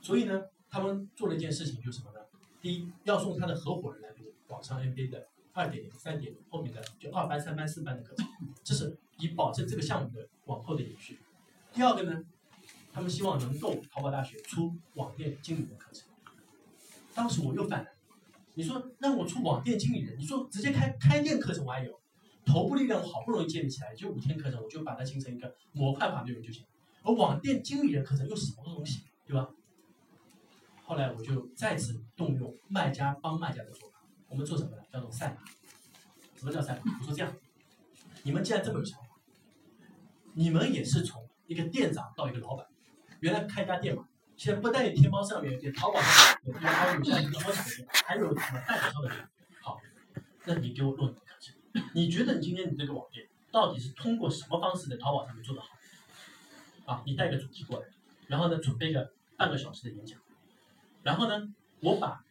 [0.01, 2.19] 所以呢，他们做了一件事情，就是什么呢？
[2.61, 8.27] 第一，要送他的合伙人来读网上 MBA 的二点零、三点零，后面的就二班、三班、四班的课程，
[8.63, 11.19] 这是以保证这个项目的往后的延续。
[11.73, 12.23] 第二个呢，
[12.91, 16.07] 他们希望能够淘宝大学出网店经理的课程。
[17.13, 17.93] 当时我又犯难，
[18.53, 21.99] 你说让我出网店经理人，你说直接开开店课程我还有，
[22.45, 26.63] 头部力量我好不容易建立起来，就五天课程，我就把它形成一个模块化内容就行。
[27.03, 29.49] 而网店经理人课程又是什么东西，对吧？
[30.91, 34.83] 后来我就再次动用卖家帮卖家的做法，我们做什么呢？
[34.91, 35.41] 叫做赛马。
[36.35, 36.99] 什么叫赛马？
[36.99, 37.33] 我说这样，
[38.23, 39.07] 你们既然这么有想法，
[40.33, 42.67] 你们也是从一个店长到一个老板，
[43.21, 49.29] 原来开家店嘛，现在不但有天猫上面，有淘宝上面，有天猫有像直播上面，还有什么代理商的店。
[49.61, 49.79] 好，
[50.43, 51.55] 那你给我论一个课程，
[51.95, 55.69] 你觉得你今天你这个网店到底是通过什么方式在淘宝上面做得好？
[56.85, 57.87] 啊，你带个主题过来，
[58.27, 60.19] 然后呢准备个半个小时的演讲，
[61.03, 62.23] 然后呢我把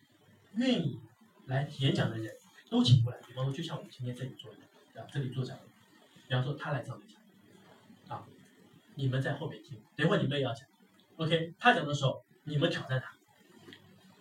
[0.54, 1.00] 愿意
[1.46, 2.34] 来演讲的人
[2.68, 5.58] 都请过来，比方说就像我们今天这里坐的，啊这里做讲，
[6.28, 7.08] 比方说他来上面
[8.08, 8.24] 讲，啊，
[8.94, 10.66] 你们在后面听，等会儿你们也要讲
[11.16, 13.12] ，OK，他讲的时候你们挑战他，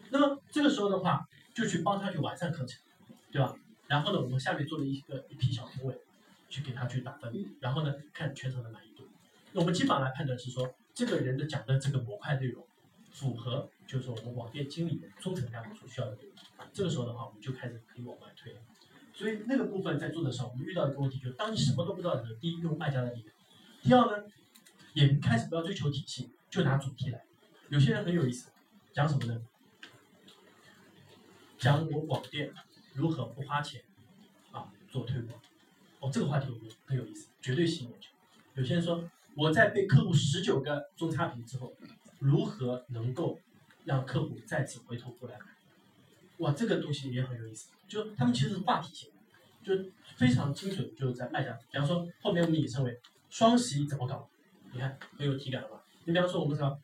[0.09, 2.79] 那么这个时候的话就去帮他去完善课程，
[3.31, 3.55] 对吧？
[3.87, 5.95] 然后呢，我们下面做了一个一批小评委，
[6.49, 9.07] 去给他去打分，然后呢看全场的满意度。
[9.51, 12.65] 那我们基本上来判断是说，这个人的讲的这个模块内容
[13.11, 16.15] 符合，就是我们网店经理的、中层干部所需要的。
[16.71, 18.59] 这个时候的话，我们就开始可以往外推了。
[19.11, 23.35] 所以那个部分在做的时候，我们遇到一个问题，就是当你什么都不知道的时候，第一用卖家的力量，
[23.81, 24.27] 第二呢，
[24.93, 27.23] 也开始不要追求体系，就拿主题来。
[27.69, 28.51] 有些人很有意思，
[28.93, 29.41] 讲什么呢？
[31.57, 32.53] 讲我网店
[32.93, 33.81] 如何不花钱
[34.51, 35.41] 啊做推广。
[35.99, 38.11] 哦，这个话题我觉得很有意思，绝对吸引眼球。
[38.53, 39.03] 有些人说
[39.35, 41.73] 我在被客户十九个中差评之后，
[42.19, 43.39] 如何能够
[43.89, 45.45] 让客户再次回头过来买？
[46.37, 49.09] 哇，这个东西也很有意思，就他们其实是话题性，
[49.63, 49.73] 就
[50.15, 51.57] 非常精准，就是在卖家。
[51.71, 52.95] 比方说后面我们引申为
[53.31, 54.29] 双十一怎么搞？
[54.71, 55.81] 你看很有体感了吧？
[56.05, 56.79] 你比方说我们说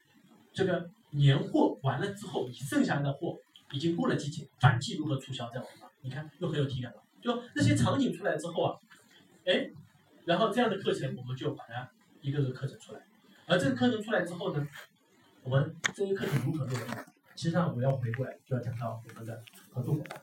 [0.51, 3.37] 这个年货完了之后，你剩下来的货
[3.71, 5.69] 已经过了季节，反季如何促销这样的，
[6.01, 7.03] 你看又很有体感了。
[7.21, 8.79] 就那些场景出来之后啊，
[9.45, 9.69] 哎，
[10.25, 11.87] 然后这样的课程我们就把它
[12.21, 12.99] 一个个课程出来，
[13.45, 14.67] 而这个课程出来之后呢，
[15.45, 16.95] 我们这些课程如何落地？
[17.35, 20.19] 实际上我要回过来就要讲到我们的合作伙伴，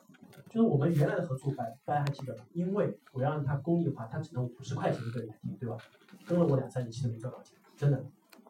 [0.51, 2.45] 就是我们原来的合作伙伴，大家还记得吗？
[2.53, 5.79] 因为我要让它公益化，它只能五十块钱一个人来听，对吧？
[6.27, 8.05] 跟了我两三年，其实没赚到钱，真的，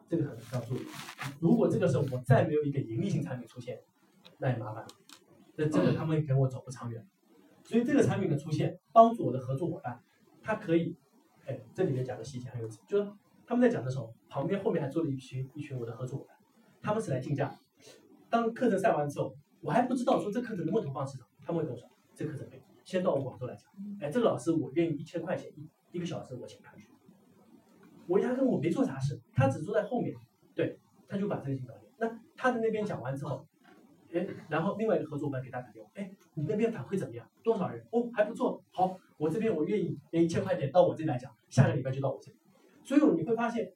[0.09, 0.81] 这个很要注意。
[1.39, 3.79] 如果这个时候我再没有一个盈利性产品出现，
[4.39, 4.87] 那也麻烦了，
[5.57, 7.05] 那真的他们跟我走不长远。
[7.63, 10.01] 所以这个产品的出现，帮助我的合作伙伴，
[10.41, 10.97] 他可以，
[11.45, 13.11] 哎，这里面讲的细节很有意思，就是
[13.45, 16.32] 他们在讲的时候，旁边后面还坐了一群一群我的合作伙伴，
[16.83, 17.57] 他们是来竞价。
[18.29, 23.65] 当课程上完之后，我还不知道说这课程能不能投放市场，他们会跟我说这课程可以，先到我广州来讲，
[24.01, 26.87] 哎，这个老师我愿意一千块钱一一个小时我请他去，
[28.05, 30.13] 我压根我没做啥事，他只坐在后面，
[30.53, 31.87] 对，他就把这个情搞定。
[31.97, 33.47] 那他在那边讲完之后，
[34.11, 37.25] 哎，然后另外一个合作伙伴给他打电话，哎，你那边反馈怎么样？
[37.43, 37.85] 多少人？
[37.91, 42.37] 哦，还不错，好，我这边我愿意给一千块钱到我这里来讲，下个礼拜就到我这里。
[42.83, 43.71] 所以你会发现，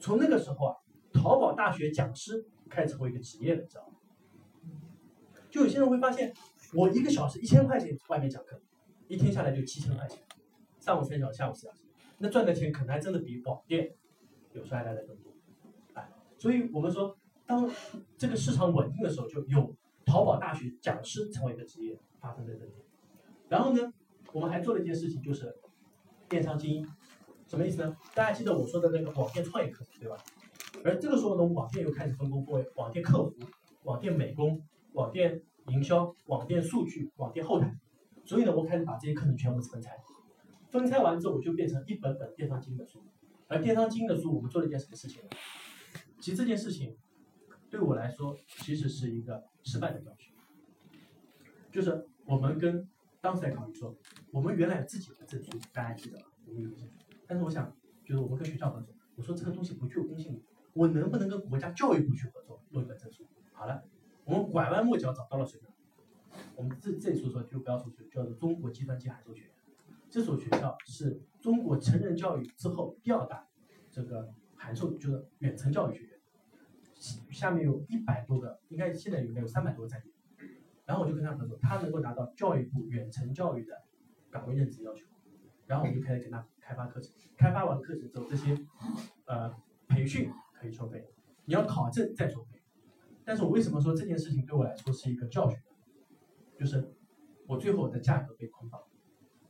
[0.00, 0.74] 从那个时候啊，
[1.12, 3.94] 淘宝大学讲师开始成为一个职业了，知道吗？
[5.50, 6.32] 就有些人会发现，
[6.74, 8.60] 我一个小时一千块钱外面讲课，
[9.08, 10.18] 一天下来就七千块钱，
[10.78, 11.84] 上午三小时，下午四小时，
[12.18, 13.94] 那赚的钱可能还真的比网店
[14.52, 15.32] 有时候还来的更多，
[15.94, 17.16] 哎，所以我们说，
[17.46, 17.70] 当
[18.18, 22.72] 这个市场稳定的时候，就有淘宝大学讲师成为一个职业发生在这里。
[23.48, 23.92] 然后呢，
[24.32, 25.56] 我们还做了一件事情，就是
[26.28, 26.86] 电商精英，
[27.46, 27.96] 什么意思呢？
[28.14, 30.16] 大家记得我说的那个网店创业课对吧？
[30.84, 33.34] 而这个时候呢，网店又开始分工分为网店客服、
[33.84, 34.60] 网店美工。
[34.94, 37.72] 网店营销、网店数据、网店后台，
[38.24, 39.96] 所以呢，我开始把这些课程全部分拆。
[40.70, 43.00] 分拆完之后，我就变成一本本电商经营的书。
[43.46, 45.28] 而电商经营的书，我们做了一件什么事情呢？
[46.18, 46.96] 其实这件事情
[47.70, 50.34] 对我来说，其实是一个失败的教训。
[51.70, 52.88] 就是我们跟
[53.20, 53.94] 当时在考虑说，
[54.32, 56.24] 我们原来有自己的证书，大家记得吗？
[56.46, 56.94] 我们有证书，
[57.26, 57.72] 但是我想，
[58.04, 60.42] 就是我们跟学校合作，我说这个东西不具有公信力，
[60.78, 63.26] 我能不能跟国家教育部去合作，弄一本证书？
[63.52, 63.82] 好了。
[64.24, 65.66] 我们拐弯抹角找到了谁呢？
[66.54, 69.50] 我们这这所说就不要说叫做中国计算机函授学院。
[70.10, 73.48] 这所学校是中国成人教育之后第二大
[73.90, 76.12] 这个函授，就是远程教育学院。
[77.30, 80.04] 下面有一百多个，应该现在应该有三百多个在业。
[80.84, 83.82] 然后我就跟他合作，他能够达到教育部远程教育的
[84.30, 85.06] 岗位任职要求。
[85.66, 88.58] 然后我就开始给他开发课程，开发完课程之后，这些
[89.24, 89.54] 呃
[89.88, 91.06] 培训可以收费，
[91.44, 92.60] 你要考证再收费。
[93.24, 95.58] 但是我为什么说这件事情对我来说是一个教训？
[96.58, 96.92] 就是
[97.46, 98.82] 我最后的价格被捆绑，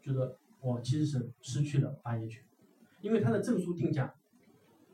[0.02, 2.44] 就是我其实是失去了发言权，
[3.00, 4.14] 因为他的证书定价，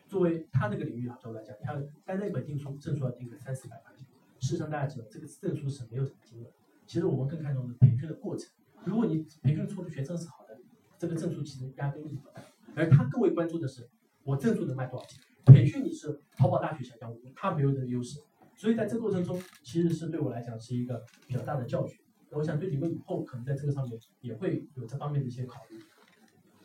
[0.06, 4.06] 作为他那个领域来来讲，他单那本定书证书要定个三四百块钱。
[4.38, 6.46] 事实上大家知道，这个证书是没有什么金额。
[6.86, 8.52] 其实我们更看重的是培训的过程。
[8.84, 10.58] 如果你培训出的学生是好的，
[10.98, 12.42] 这个证书其实压根意义不大。
[12.76, 13.88] 而他更为关注的是，
[14.22, 15.22] 我证书能卖多少钱？
[15.44, 18.20] 培训你是淘宝大学小江湖，他没有这个优势。
[18.56, 21.98] 所以在这个过程中，其实是对我来讲是一个比较大的教训。
[22.30, 25.78] 我想对你们以后可能在这个上面也会有这方面的一些考虑。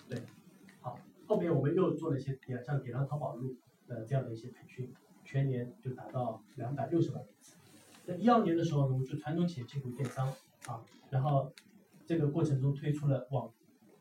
[0.08, 0.20] 对，
[0.82, 3.56] 好，后面我们又做了一些点，像点亮淘宝路，
[3.88, 4.92] 的这样的一些培训，
[5.24, 7.56] 全年就达到两百六十万人次。
[8.04, 10.28] 在一二年的时候呢，我们就传统企业进入电商
[10.66, 11.54] 啊，然后
[12.08, 13.52] 这个过程中推出了网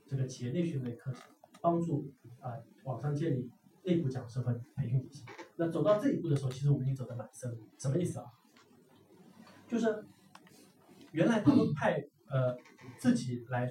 [0.07, 1.23] 这个企业内训类课程，
[1.61, 2.11] 帮助
[2.41, 3.51] 啊网上建立
[3.85, 5.25] 内部讲师和培训体系。
[5.57, 7.57] 那走到这一步的时候，其实我们已经走得蛮深了。
[7.79, 8.27] 什么意思啊？
[9.67, 10.05] 就是
[11.13, 12.57] 原来他们派呃
[12.99, 13.71] 自己来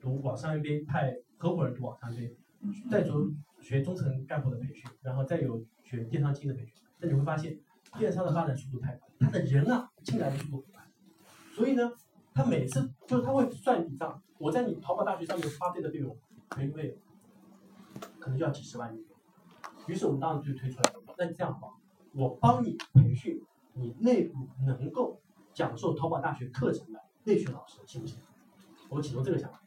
[0.00, 2.34] 读网上 MBA，派合伙人读网上 MBA，
[2.90, 6.74] 再读学中层干部的培训，然后再有学电商经营的培训。
[6.98, 7.58] 那你会发现，
[7.98, 10.82] 电商的发展速度太快，他的人啊进来的速度很快，
[11.54, 11.92] 所以呢，
[12.34, 16.16] 他每次就是他会算一笔账，我在你淘宝大学上面花费的费用，
[16.50, 16.96] 培训费用
[18.18, 19.04] 可能就要几十万元。
[19.86, 21.68] 于是我们当时就推出来了，那这样吧？
[22.12, 23.42] 我帮你培训
[23.74, 25.20] 你内部能够
[25.52, 28.20] 讲授淘宝大学课程的内训老师，行不行？
[28.88, 29.60] 我们启动这个想法，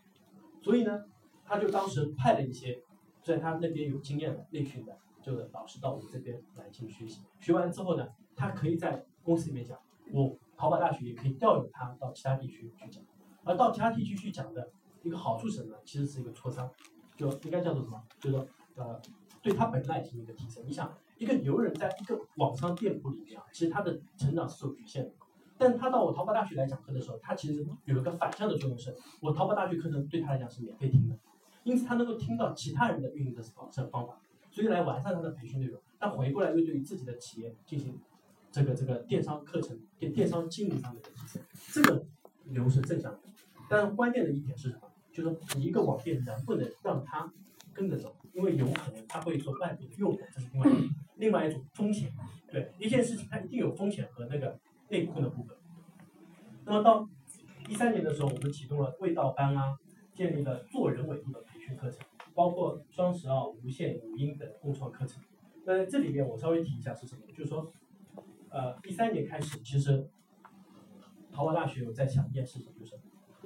[0.61, 1.05] 所以呢，
[1.43, 2.81] 他就当时派了一些
[3.21, 7.21] 在他那边有经验的内训的就是老师到我们这边来进行学习。
[7.39, 9.77] 学完之后呢，他可以在公司里面讲，
[10.11, 13.03] 我淘宝大学也可以调用他到其他地区去讲。
[13.43, 14.69] 而到其他地区去讲的
[15.03, 15.77] 一个好处是什么呢？
[15.85, 16.69] 其实是一个磋商，
[17.15, 18.01] 就应该叫做什么？
[18.19, 19.01] 就是说呃，
[19.41, 20.63] 对他本来进行一个提升。
[20.65, 25.11] 你想，一个牛人在一个网商店铺里面啊，其实他的成长是受局限的。
[25.57, 31.17] 但他到我淘宝大学来讲课的时候，他其实有一个反向的作用是，我淘宝大学课程对他来讲是免费听的，
[31.63, 34.21] 因此他能够听到其他人的运营的方式方法，
[34.51, 35.79] 所以来完善他的培训内容。
[35.99, 37.99] 但回过来又对于自己的企业进行
[38.51, 41.41] 这个这个电商课程、电电商经营上面的提升，
[41.73, 42.05] 这个
[42.45, 43.19] 流是正向的。
[43.69, 44.83] 但是关键的一点是什么？
[45.11, 47.33] 就是你一个网店能不能让他
[47.79, 50.69] 跟着走，因为有可能他会受外部的诱惑，这是另外
[51.15, 52.11] 另外一种风险。
[52.51, 55.55] 对一件事情，它一定有风险和那个内控的部分。
[56.65, 57.07] 那么到
[57.69, 59.77] 一三年的时候，我们启动了味道班啊，
[60.13, 62.01] 建立了做人维度的培训课程，
[62.33, 65.23] 包括双十二、无线、五音等共创课程。
[65.63, 67.21] 那这里面我稍微提一下是什么？
[67.29, 67.71] 就是说，
[68.49, 70.09] 呃，一三年开始，其实
[71.31, 72.99] 淘宝大学有在想一件事情，就是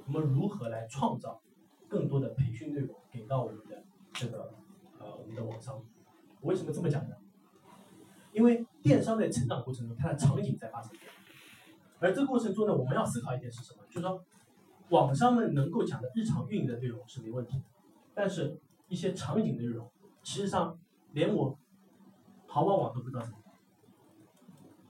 [0.06, 1.40] 我们如何来创造
[1.86, 4.54] 更多的培训内容给到我们的这个
[4.98, 5.82] 呃我们的网商。
[6.40, 7.14] 我为什么这么讲呢？
[8.32, 11.12] 因为电商在成长过程中，它的场景在发生变化，
[12.00, 13.84] 而这个过程中呢，我们要思考一点是什么？
[13.88, 14.24] 就是说，
[14.88, 17.64] 网商们能够讲的日常运营的内容是没问题的，
[18.12, 19.88] 但是一些场景内容，
[20.22, 20.76] 其实上
[21.12, 21.56] 连我
[22.48, 23.38] 淘宝网都不知道怎么，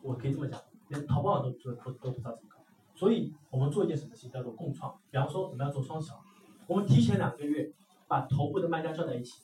[0.03, 2.59] 我可以这么讲，连淘宝网都不都都不知道怎么搞。
[2.95, 6.19] 所以我们做一件什么事情叫做共创，比方说我们要做双十二，
[6.67, 7.71] 我们提前两个月
[8.07, 9.43] 把头部的卖家叫在一起，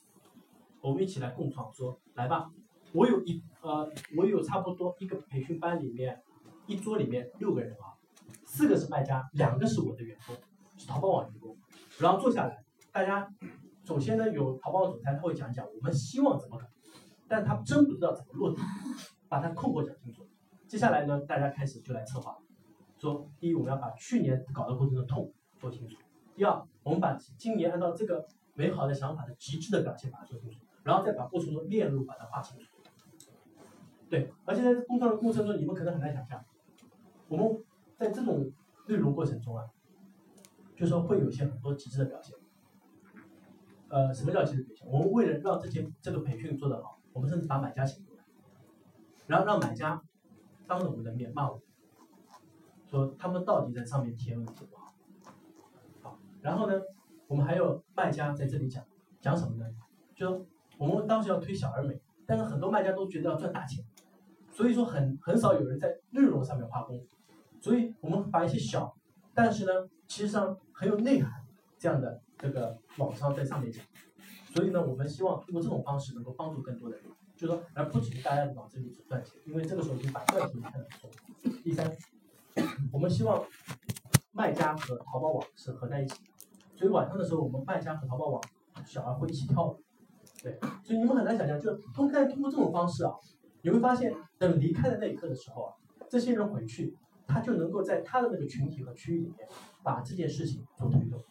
[0.81, 2.51] 我们一起来共创，说来吧，
[2.93, 6.21] 我有一呃，我有差不多一个培训班里面，
[6.67, 7.93] 一桌里面六个人啊，
[8.45, 10.35] 四个是卖家，两个是我的员工，
[10.77, 11.57] 是淘宝网员工。
[11.99, 13.27] 然后坐下来，大家
[13.83, 16.65] 首先呢有淘宝网总裁他会讲讲我们希望怎么搞，
[17.27, 18.61] 但他真不知道怎么落地，
[19.29, 20.25] 把他困惑讲清楚。
[20.67, 22.37] 接下来呢，大家开始就来策划，
[22.97, 25.95] 说第一我们要把去年搞的过程的痛说清楚，
[26.35, 32.65] 第二我们把今年按照这个美好的想法的极致的表现把它做清楚，然后再把过程中链路把它画清楚。
[34.09, 36.43] 对，而且在工作的过程中，你们可能很难想象，
[37.29, 37.63] 我们
[37.97, 38.51] 在这种
[38.87, 39.69] 内容过程中啊，
[40.75, 42.37] 就说会有一些很多极致的表现。
[43.87, 44.87] 呃，什么叫极致表现？
[44.89, 48.23] 我们为了让这些这个培训做得好，我们甚至把买家请过来，
[49.27, 50.01] 然后让买家
[50.67, 51.63] 当着我们的面骂我们，
[52.89, 54.93] 说他们到底在上面体验问题不好。
[56.01, 56.81] 好，然后呢，
[57.31, 58.83] 我们还有卖家在这里讲
[59.21, 59.65] 讲什么呢？
[60.13, 60.45] 就说
[60.77, 63.85] 我们当时要推小而美，但是很多卖家都觉得要赚大钱。
[64.51, 67.07] 所以说很很少有人在内容上面花功夫，
[67.61, 68.93] 所以我们把一些小，
[69.33, 69.71] 但是呢，
[70.09, 71.31] 其实上很有内涵
[71.79, 73.81] 这样的这个网商在上面讲，
[74.53, 77.05] 所以呢，我们希望通过这种方式能够帮助更多的人，
[77.37, 81.09] 就说而不只是大家往这里只赚钱，因为这个时候已经把赚钱看得很重。
[81.63, 81.89] 第三，
[82.91, 83.41] 我们希望
[84.33, 86.29] 卖家和淘宝网是合在一起的，
[86.81, 88.41] 所以晚上的时候我们卖家和淘宝网
[88.87, 89.79] 小孩会一起跳舞，
[90.41, 93.13] 对，所以你们很难想象，就是通过通过这种方式啊。
[93.61, 95.73] 你会发现，等离开的那一刻的时候啊，
[96.09, 99.47] 这些人回去，他就能够在他的那个群体和区域里面，
[99.83, 101.21] 把这件事情做推动。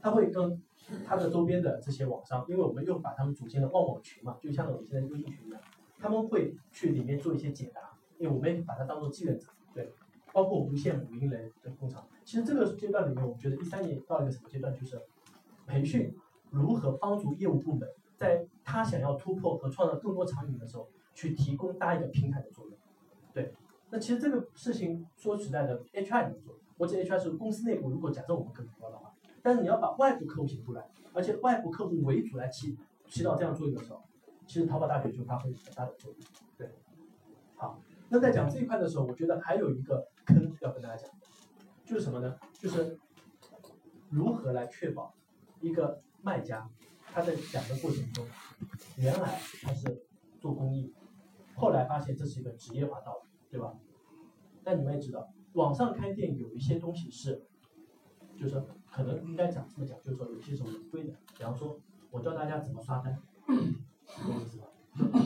[0.00, 0.60] 他会跟
[1.06, 5.60] 他的周边的这些网商，因为我们又把他们组建了旺旺群嘛，就像我们现在微信群一样，
[6.00, 9.92] 他们会去里面做一些解答，因为我们把它当做志愿者，对，
[10.32, 12.04] 包括无线、五音类的工厂。
[12.28, 15.00] 其实这个阶段里面，我觉得一三年到一个什么阶段，就是
[15.66, 16.14] 培训
[16.50, 17.88] 如何帮助业务部门，
[18.18, 20.86] 在他想要突破和创造更多场景的时候。
[21.14, 22.78] 去提供搭一个平台的作用，
[23.32, 23.52] 对，
[23.90, 29.12] 那其实这个事情说实在的，HR 能做，或者 HR 是公司内部，如果假设我们更多的话，
[29.42, 32.76] 但是你要把外部客户引入来，而且外部客户为主来起
[33.08, 34.00] 起到这样作用的时候，
[34.46, 36.20] 其实淘宝大学就发挥很大的作用。
[36.56, 36.70] 对，
[37.56, 41.10] 好，那在讲这一块的时候，我觉得还有一个坑要跟大家讲，
[41.88, 42.38] 就是什么呢？
[42.52, 42.98] 就是
[44.10, 45.14] 如何来确保
[45.60, 46.68] 一个卖家
[47.10, 48.26] 他在讲的过程中，
[48.98, 50.04] 原来他是
[50.38, 50.92] 做公益，
[51.56, 53.20] 后来发现这是一个职业化道路，
[53.50, 53.72] 对吧？
[54.62, 57.42] 但你们也知道，网上开店有一些东西是，
[58.36, 64.66] 就是可能应该讲这么讲，就是说有些是违规的，比方说我教大家怎么刷单，懂我意思吧？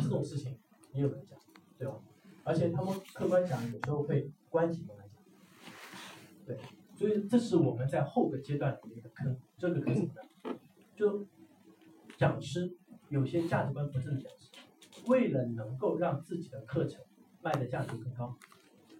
[0.01, 0.57] 这种事情
[0.93, 1.37] 也有人讲，
[1.77, 1.95] 对吧？
[2.45, 4.97] 而且他们客观讲，有时候会关起门，
[6.47, 6.59] 对，
[6.95, 9.37] 所以这是我们在后个阶段里面的坑。
[9.57, 10.59] 这个坑什么呢？
[10.97, 11.27] 就
[12.17, 12.77] 讲师
[13.09, 14.51] 有些价值观不正的讲师，
[15.07, 17.01] 为了能够让自己的课程
[17.41, 18.37] 卖的价值更高，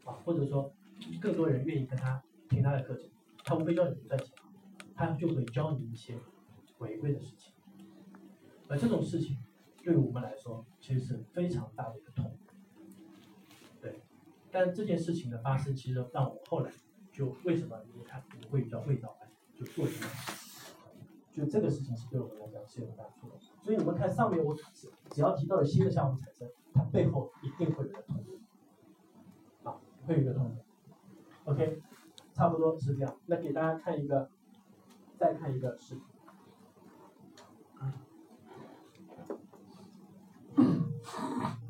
[0.05, 0.73] 啊，或者说
[1.21, 3.09] 更多人愿意跟他听他的课程，
[3.45, 4.29] 他无非教你赚钱，
[4.95, 6.17] 他就会教你一些
[6.79, 7.53] 违规的事情，
[8.69, 9.39] 而这种事情
[9.83, 12.37] 对于我们来说其实是非常大的一个痛。
[13.81, 14.01] 对，
[14.51, 16.71] 但这件事情的发生，其实让我后来
[17.13, 19.15] 就为什么你看我会叫味道
[19.55, 20.07] 就做这个事
[21.31, 23.39] 情，就这个事情是对我们来讲是有很大触动。
[23.61, 28.41] 所以我们看上面我只只要提到了新的项目产生，它背后一定会有一个痛点，
[29.63, 30.65] 啊，会有一个痛点。
[31.45, 31.83] OK，
[32.33, 33.15] 差不多是这样。
[33.27, 34.31] 那给大家看一个，
[35.19, 36.05] 再看一个视频。
[40.57, 41.62] 最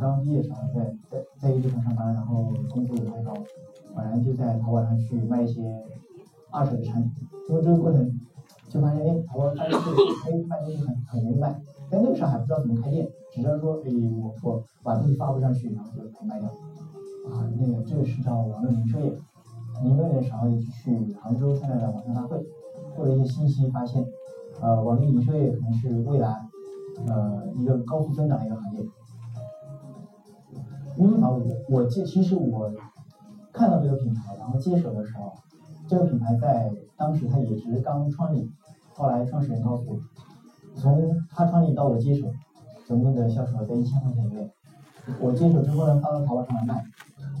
[0.00, 3.34] 刚毕业的时候，在在在一个地方上班，然后工资也不太高，
[3.94, 5.62] 晚上就在淘宝上去卖一些
[6.50, 7.12] 二手的产品。
[7.46, 8.10] 经过这个过程，
[8.68, 11.60] 就发现哎，淘宝发现这个哎卖东西很很容易卖，
[11.90, 13.90] 但那个时候还不知道怎么开店，只知道说哎
[14.22, 16.48] 我我把东西发布上去，然后就可以卖掉。
[17.30, 19.12] 啊，那个这个是叫网络零售业。
[19.82, 22.36] 零六年的时候就去杭州参加了网上大会，
[22.94, 24.04] 获得一些信息，发现
[24.60, 26.36] 呃网络零售业可能是未来
[27.06, 28.84] 呃一个高速增长的一个行业。
[31.00, 32.70] 因为嘛，我我接其实我
[33.54, 35.32] 看到这个品牌，然后接手的时候，
[35.88, 38.46] 这个品牌在当时它也只是刚创立，
[38.92, 39.98] 后来创始人告诉我，
[40.76, 42.28] 从他创立到我接手，
[42.86, 44.50] 总共的销售额在一千块钱以内。
[45.18, 46.84] 我接手之后呢，放到淘宝上来卖，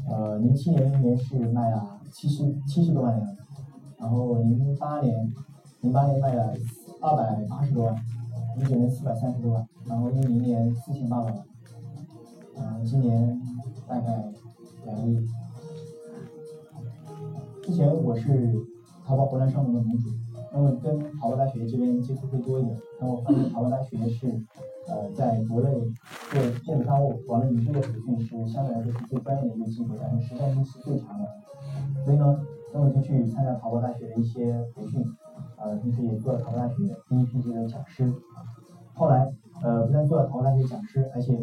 [0.08, 3.42] 呃，零七年那年是卖了七十七十多万的样子，
[3.98, 5.30] 然后零八年
[5.82, 6.54] 零八年卖了
[7.02, 7.94] 二百八十多万，
[8.56, 11.44] 零九年四百三十多万，然后一零年四千八百万。
[12.56, 13.40] 嗯，今年
[13.90, 14.06] 大概
[14.86, 15.26] 两亿。
[17.60, 18.54] 之前我是
[19.04, 20.08] 淘宝湖南商农的盟主，
[20.52, 22.78] 那么跟淘宝大学这边接触会多一点。
[23.00, 24.28] 那我发现淘宝大学是
[24.86, 25.72] 呃在国内
[26.30, 31.26] 做电子商务、网络营销的培训是相对来说是最专业的一个机构，但是实战性是最强的。
[32.04, 32.40] 所以呢，
[32.72, 35.04] 那我就去参加淘宝大学的一些培训，
[35.56, 36.74] 呃，同时也做了淘宝大学
[37.08, 38.08] 第一批这个讲师。
[38.94, 39.32] 后来
[39.64, 41.36] 呃，不但做了淘宝大学讲师，而且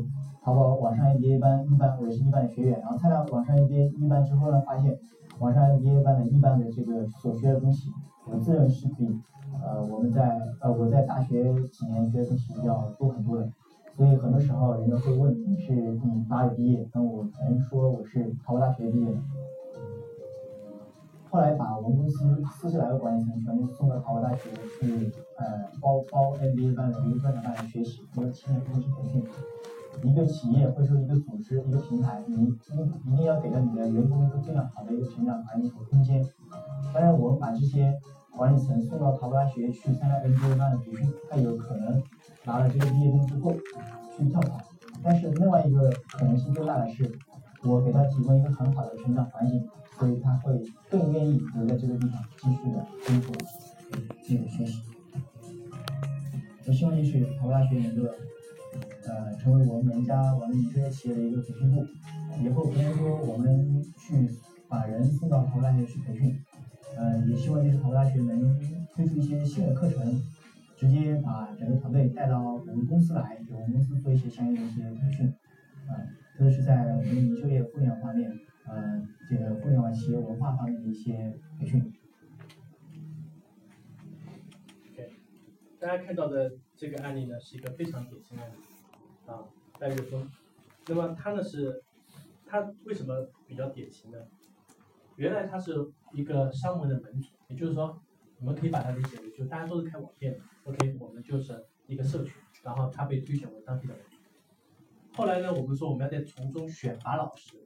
[0.47, 2.79] 淘宝网上 MBA 班一班，我也是一班的学员。
[2.79, 4.97] 然后参加网上 MBA 一班之后呢，发现
[5.39, 7.89] 网上 MBA 班的一班的这个所学的东西，
[8.31, 9.05] 我自认是比
[9.62, 13.49] 呃我们在呃我在大学几年学的东西要多很多的。
[13.97, 19.17] 所以很多时候人家会问你是你哪里毕业，那我只能说我是淘宝大学毕业的。
[21.29, 29.21] 后来把我们公司四十来个管理层全部送到淘宝大学去，呃，包包 MBA 班的一个专场班来学习，一个七年公司培训。
[30.03, 36.23] 一个企业或者说一个组织、一个平台，你一一定要给到你的员工一个非常好的一个成长环境和空间。
[36.93, 37.93] 当然，我们把这些
[38.36, 42.01] 管理层送到淘宝大学去参加 MBA 班的培训，他有可能
[42.45, 43.53] 拿了这个毕业证之后
[44.15, 44.60] 去跳槽，
[45.03, 47.12] 但是另外一个可能性更大的是，
[47.63, 53.36] 我给他提供一个很好的成长环境，所以他会更愿意留在这个地方继续的工作，
[54.23, 54.81] 继续学习。
[56.67, 58.10] 我希望就是淘宝大学能够。
[59.08, 61.85] 呃，成为我们人家网络营销企业的一个培训部，
[62.43, 64.29] 以后不能说我们去
[64.67, 66.37] 把人送到淘宝大学去培训，
[66.97, 68.60] 呃，也希望就是淘宝大学能
[68.93, 70.21] 推出一些新的课程，
[70.75, 75.27] 直接把整个团队带到我们公司来，给我们公司做一些相应的一些培训，
[75.87, 75.95] 啊，
[76.37, 78.29] 特别是在我们营销业互联网方面，
[78.65, 81.93] 呃，这个互联网企业文化方面的一些培训。
[85.79, 88.55] 大家看到的这个案例呢，是一个非常典型的案例
[89.28, 89.46] 啊，
[89.78, 90.28] 戴月峰。
[90.88, 91.84] 那么他呢是，
[92.46, 94.17] 他为什么比较典型呢？
[95.17, 95.73] 原来它是
[96.13, 98.00] 一个商门的门主，也就是说，
[98.40, 104.17] 我们可以把它理解为，就大家都是开网店的，OK，我们就是一个社群，然后他被推选为当地的门主。
[105.13, 107.58] 后来呢，我们说我们要在从中选拔老师，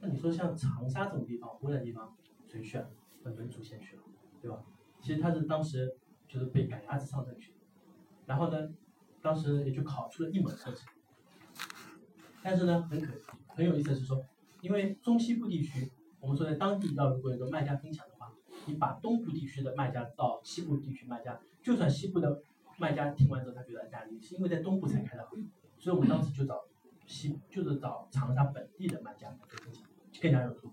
[0.00, 2.88] 那你说像长沙这种地方，湖南地方，谁选？
[3.22, 4.02] 那门主先去了，
[4.40, 4.64] 对吧？
[5.00, 5.94] 其实他是当时
[6.26, 7.52] 就是被赶鸭子上阵去，
[8.26, 8.70] 然后呢，
[9.22, 10.86] 当时也就考出了一门课程，
[12.42, 14.24] 但是呢，很可惜，很有意思的是说，
[14.60, 15.90] 因为中西部地区，
[16.20, 18.32] 我们说在当地要如果有个卖家分享的话，
[18.66, 22.42] 你把东部地区的卖家到西部地区卖家，就算西部的
[22.78, 25.38] 卖家听完之后他觉得压力，是因为在东部才开的会，
[25.78, 26.64] 所以我们当时就找
[27.06, 29.82] 西，就是找长沙本地的卖家做分享，
[30.20, 30.72] 更加有度。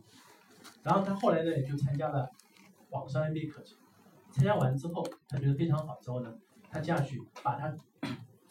[0.84, 2.30] 然后他后来呢，也就参加了
[2.90, 3.78] 网上 MBA 课程，
[4.32, 6.34] 参加完之后，他觉得非常好之后呢，
[6.70, 7.76] 他接下去把他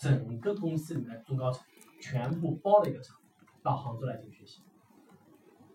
[0.05, 1.65] 整个公司里面中高层
[1.99, 3.19] 全部包了一个场，
[3.63, 4.61] 到杭州来进行学习。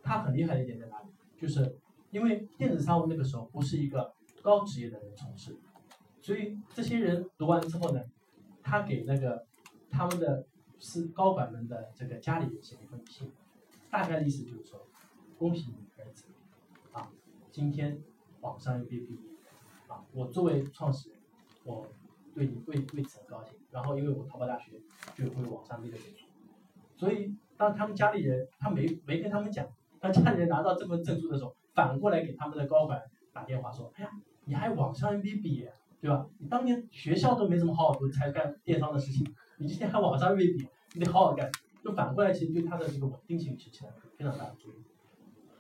[0.03, 1.07] 他很厉害的一点在哪里？
[1.35, 1.79] 就是
[2.11, 4.13] 因为电子商务那个时候不是一个
[4.43, 5.57] 高职业的人从事，
[6.21, 8.03] 所以这些人读完之后呢，
[8.61, 9.47] 他给那个
[9.89, 10.45] 他们的
[10.77, 13.31] 是高管们的这个家里人写一封信，
[13.89, 14.85] 大概的意思就是说，
[15.39, 16.25] 恭喜你儿子
[16.91, 17.11] 啊。
[17.51, 17.99] 今天
[18.41, 19.19] 网上 MBA 毕业，
[19.87, 21.19] 啊，我作为创始人，
[21.63, 21.87] 我
[22.39, 23.53] 对你为为此很高兴。
[23.69, 24.79] 然后因为我淘宝大学
[25.13, 26.25] 就会网上 MBA 的证书，
[26.95, 29.67] 所以当他们家里人他没没跟他们讲，
[29.99, 33.01] 当家里人拿到这份证书的时候，反过来给他们的高管
[33.33, 34.11] 打电话说：“哎呀，
[34.45, 36.25] 你还网上 MBA 毕业，对吧？
[36.39, 39.27] 你当年学校都没怎么好好读，才干电商的事情，
[39.57, 41.51] 你今天还网上 MBA，你得好好干。”
[41.83, 44.81] 就反过来，其实对他的这个稳定性是起到非常大的作用。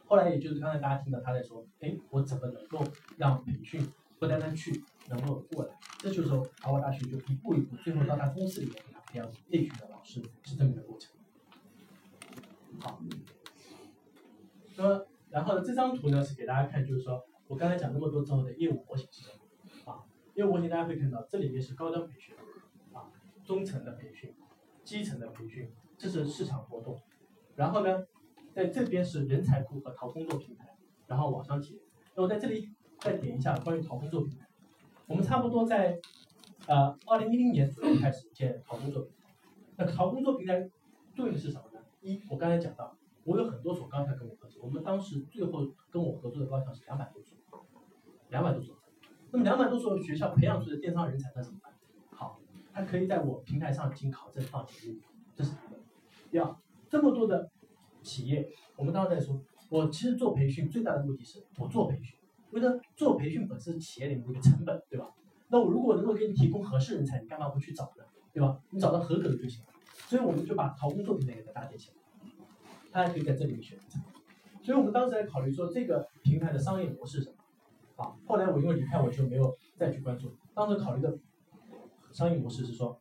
[0.05, 2.83] 后来也就是刚才大家听到他在说，哎，我怎么能够
[3.17, 3.87] 让培训
[4.19, 5.73] 不单单去能够过来？
[5.97, 11.11] 这就是说，淘宝大学就一步一步，最后到他公司里面给他培养内训的老师，是这么一个过程。
[12.79, 13.01] 好，
[14.77, 19.29] 那么然后呢，这张图呢是给大家看，就是说我刚才讲那么多之后的业务模型是什
[19.85, 19.91] 么？
[19.91, 20.03] 啊，
[20.35, 22.35] 业务模型大家会看到，这里面是高端培训，
[22.93, 23.09] 啊，
[23.43, 24.33] 中层的培训，
[24.83, 27.01] 基层的培训，这是市场活动，
[27.55, 28.05] 然后呢？
[28.51, 31.79] 在这边是人才库和淘工作平台，然后网上企业
[32.15, 32.67] 那我在这里
[32.99, 34.47] 再点一下关于淘工作平台。
[35.07, 35.99] 我们差不多在
[36.67, 39.35] 呃二零一零年左右开始建淘工作平台。
[39.77, 40.69] 那淘工作平台
[41.15, 41.79] 对应的是什么呢？
[42.01, 47.37] 一，我刚才讲到，我有很多所高校跟我合作，我们当时最后跟我合作的高校是两百多所，
[48.29, 48.75] 两百多所。
[49.31, 51.73] 那么两百多所学校培养出的电商人才，那怎么办？
[52.11, 52.39] 好，
[52.73, 54.99] 它可以在我平台上进行考证放记录，
[55.35, 55.55] 这是。
[56.29, 56.55] 第二，
[56.89, 57.49] 这么多的。
[58.01, 59.37] 企业，我们刚刚在说，
[59.69, 62.17] 我其实做培训最大的目的是，我做培训，
[62.51, 65.09] 为了做培训本身企业里面的一个成本，对吧？
[65.49, 68.03] 那我如果能够给你提供合适人才，你干嘛不去找呢？
[68.31, 68.59] 对吧？
[68.69, 69.67] 你找到合格的就行了。
[70.07, 72.31] 所以我们就把淘工作平台给它搭建起来，
[72.91, 73.99] 大家可以在这里面选择。
[74.61, 77.35] 所以我们当时在考虑说，这个平台的商业模式是什么？
[78.03, 80.35] 啊，后来我因为离开，我就没有再去关注。
[80.53, 81.17] 当时考虑的
[82.11, 82.99] 商业模式是说，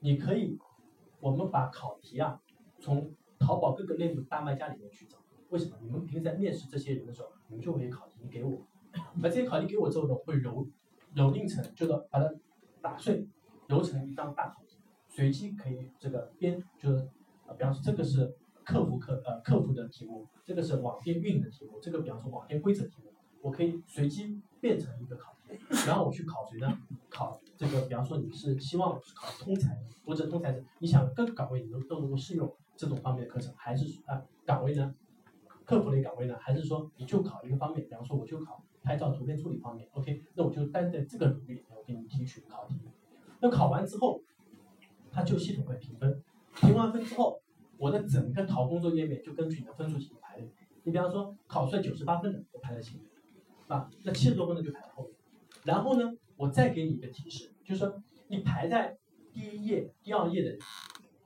[0.00, 0.58] 你可以，
[1.20, 2.40] 我们把考题啊，
[2.80, 5.18] 从淘宝各个类目大卖家里面去找，
[5.50, 5.76] 为什么？
[5.82, 8.66] 你们平时在面试这些人的时候，你们就会考题，你给我，
[9.22, 10.66] 把这些考题给我之后呢，我会揉
[11.14, 12.32] 揉定成，就是把它
[12.80, 13.28] 打碎，
[13.68, 14.78] 揉成一张大考题，
[15.08, 16.98] 随机可以这个编，就是
[17.46, 18.34] 啊，比方说这个是
[18.64, 26.78] 客服客呃客服的题目，这个是网店运营的题目，这个比方说网店规则题目，我可以随机变成一个考题，然后我去考谁呢？
[27.08, 32.52] 考这个，比方说你是希望考通才，或者通才是你想各个岗位你都都能够适用。
[32.78, 34.94] 这种方面的课程，还是啊岗位呢？
[35.66, 36.36] 客服类岗位呢？
[36.40, 37.84] 还是说你就考一个方面？
[37.86, 40.22] 比方说我就考拍照图片处理方面，OK？
[40.34, 42.76] 那我就单在这个领域里面，我给你提取考题。
[43.40, 44.22] 那考完之后，
[45.10, 46.22] 它就系统会评分，
[46.54, 47.42] 评完分之后，
[47.78, 50.48] 我的整个淘工作页面就根据你的分数进行排列。
[50.84, 53.10] 你比方说考出来九十八分的，我排在前面，
[53.66, 55.12] 啊，那七十多分的就排在后面。
[55.64, 58.96] 然后呢，我再给你一个提示，就是说你排在
[59.32, 60.56] 第一页、第二页的，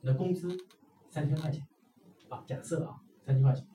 [0.01, 0.49] 你的工资。
[1.13, 1.67] 三千块钱，
[2.29, 2.95] 啊，假设啊，
[3.27, 3.67] 三千块钱，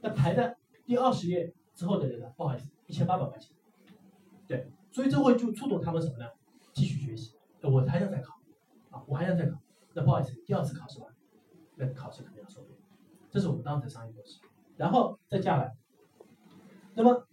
[0.00, 2.32] 那排在第二十页之后的人呢？
[2.36, 3.50] 不好意思，一千八百块钱，
[4.46, 6.26] 对，所以这会就触动他们什么呢？
[6.72, 8.34] 继续学习，我还想再考，
[8.90, 9.58] 啊，我还想再考，
[9.94, 11.12] 那不好意思，第二次考试完，
[11.76, 12.68] 那考试肯定要收费，
[13.30, 14.40] 这是我们当时的商业模式，
[14.76, 15.76] 然后再下来，
[16.94, 17.26] 那么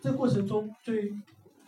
[0.00, 1.12] 这过程中对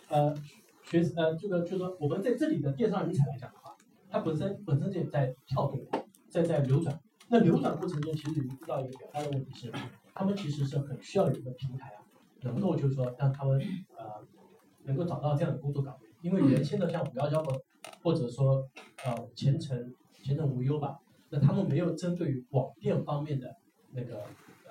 [0.09, 0.35] 呃
[0.83, 3.77] 学呃这个就是说我们在这里的电商人才来讲的话，
[4.11, 5.87] 它本身本身就在跳动。
[6.35, 7.01] 在在流转，
[7.35, 9.73] 那流转过程中，其实你遇到一个比较大的问题是，
[10.15, 11.99] 他们其实是很需要有一个平台啊，
[12.43, 13.61] 能够就是说让他们
[13.99, 14.25] 呃
[14.85, 17.61] 能够找到这样的工作岗位，因为原先的像五幺幺的，
[18.05, 18.69] 或者说
[19.05, 23.57] 呃前程前程无忧吧，那他们没有针对于网店方面的
[23.91, 24.23] 那个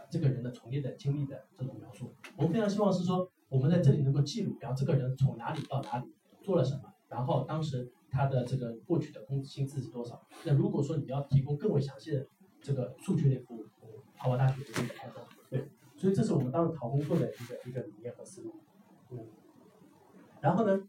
[0.10, 2.16] 这个人的从业的经历的这种描述。
[2.38, 6.06] 我们非常希望是说，我们在这里能够记录，然后这个人从哪里到哪里
[6.42, 10.26] 做了什么，然后当时他的这个获取的工资薪资是多少。
[10.46, 12.26] 那如果说你要提供更为详细的
[12.64, 13.66] 这个数据类服务，
[14.18, 15.24] 淘宝大学的一个开放。
[15.50, 18.56] 对，所以这是我们当时淘工作的一个一个理念和思路。
[19.12, 19.20] 嗯，
[20.42, 20.82] 然后呢，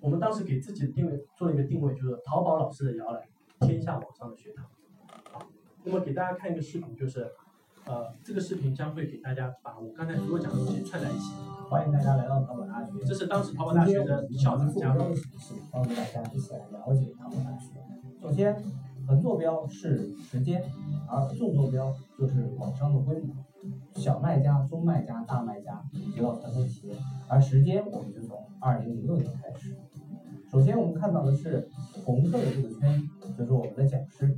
[0.00, 3.22] 我们当时给自己的定位做了一个定位，就是淘宝老师的摇篮，
[3.60, 4.66] 天下网上的学堂。
[5.32, 5.48] 好，
[5.84, 7.32] 那么给大家看一个视频，就是
[7.86, 11.32] 呃，这个视频将会给大家把我刚才所有讲的东西串在一起。
[11.68, 12.92] 欢迎大家来到淘宝大学。
[13.04, 15.08] 这是当时淘宝大学的校长加入。
[15.08, 17.72] 的形式帮助大家一起来了解淘宝大学。
[18.20, 18.56] 首先，
[19.06, 20.62] 横坐标是时间，
[21.08, 23.34] 而纵坐标就是网商的规模。
[23.94, 26.94] 小卖家、中卖家、大卖家，以及到传统企业。
[27.28, 29.76] 而时间我们就从二零零六年开始。
[30.50, 31.68] 首先我们看到的是
[32.04, 33.02] 红色的这个圈，
[33.36, 34.36] 就是我们的讲师，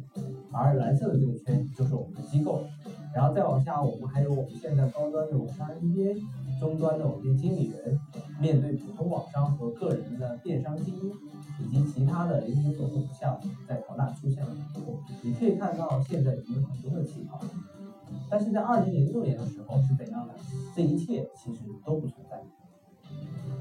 [0.52, 2.62] 而蓝色的这个圈就是我们的机构。
[3.14, 6.20] 然后再往下，我们还有我们现在高端的网商 MBA，
[6.60, 7.98] 中端的网店经理人，
[8.40, 11.12] 面对普通网商和个人的电商精英，
[11.60, 15.00] 以及其他的零零总总项目，在淘大出现了很多。
[15.22, 17.40] 你可以看到现在已经有很多的起跑。
[18.30, 20.34] 但是在二零零六年的时候是怎样的？
[20.76, 22.40] 这一切其实都不存在。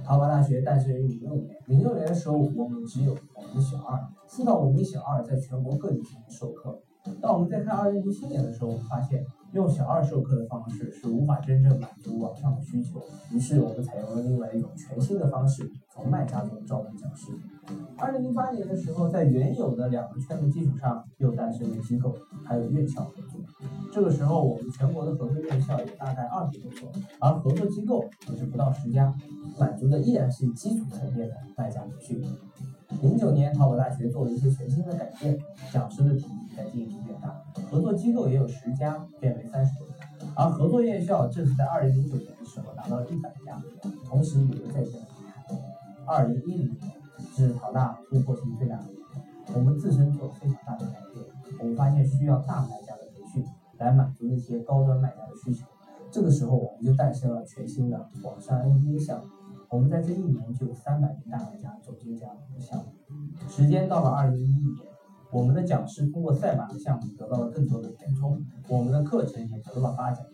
[0.03, 6.81] 淘宝大学诞生于零六年，零六年的时候我们只有我们的小二，四到五名小二在全国各地进行授课。
[7.21, 17.31] 当我们再看二零一七年的时候，我们发现用小二授课的方式是无法真正满足网上的需求，于是我们采用了另外一种全新的方式，从卖家中招募讲师。
[17.97, 23.41] 二零零八年的时候，在原有的两个圈的基础上，又诞生了机构，还有院校合作。
[23.91, 26.89] 这个时候，我们全国的合作院校有大概二十多所，
[27.19, 29.13] 而合作机构也是不到十家，
[29.59, 32.21] 满足的依然是基础层面的卖家培训。
[33.01, 35.37] 零九年，淘宝大学做了一些全新的改变，
[35.73, 37.35] 讲师的体系在进一步变大，
[37.69, 43.61] 合作机构也有十家变为三十多家，而合作院校正是在二零零九年的时候达到了一百家，
[44.05, 45.45] 同时有个在线平台。
[46.05, 46.91] 二零一零年
[47.35, 51.25] 是淘大突破性最大的一年，我们自身做了非常大的改变，
[51.59, 53.45] 我们发现需要大卖家的培训
[53.77, 55.65] 来满足那些高端卖家的需求，
[56.11, 59.25] 这个时候我们就诞生了全新的网上 MBA 项目。
[59.69, 62.85] 我们在这一年就有三百名大卖家走进这样的一个项目。
[63.49, 64.87] 时间到了二零一一年，
[65.31, 70.25] 我们的讲师通过赛马的项目得到了更多的填充，我们的课程也得到了发展。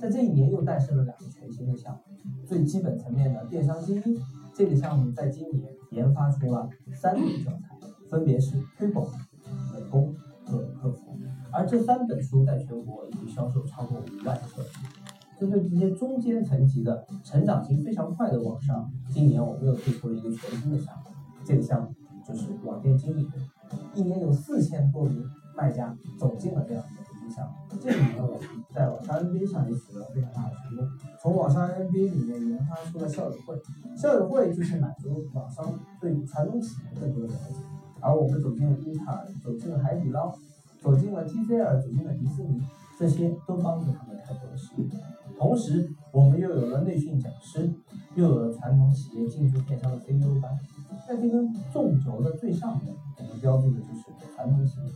[0.00, 2.00] 在这一年又诞生了两个全新的项目，
[2.46, 4.20] 最基本层面的电商精英
[4.54, 7.78] 这个项目在今年研发出了三本教材，
[8.10, 9.06] 分别是推广、
[9.72, 10.14] 美工
[10.44, 11.18] 和客服，
[11.50, 14.62] 而这三本书在全国已经销售超过五万册。
[15.38, 21.10] 针对这些中间层级的成长性非常快的网商，今年我们又推出了一个全新的项目，
[21.44, 21.88] 这个项目
[22.26, 23.28] 就是网店经理，
[23.94, 25.24] 一年有四千多名
[25.56, 27.78] 卖家走进了这样的培训项目。
[27.82, 28.40] 这一年我们
[28.74, 30.88] 在网上 NBA 上也取得了非常大的成功，
[31.20, 33.60] 从网上 NBA 里面研发出了校友会，
[33.96, 37.56] 校友会就是满足网商对传统企业更多的了解，
[38.00, 40.32] 而我们走进了英特尔，走进了海底捞，
[40.80, 42.62] 走进了 TCL，走进了迪士尼，
[42.98, 44.88] 这些都帮助他们开拓了视野。
[45.38, 47.68] 同时，我们又有了内训讲师，
[48.14, 50.56] 又有了传统企业进驻电商的 CEO 班，
[51.06, 54.92] 在这根纵轴的最上面，我们标注的就是传统企业，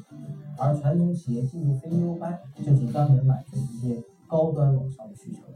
[0.57, 5.55] 而传统企业进入 CEO 班，就是专门满足一些高端网商的需求的。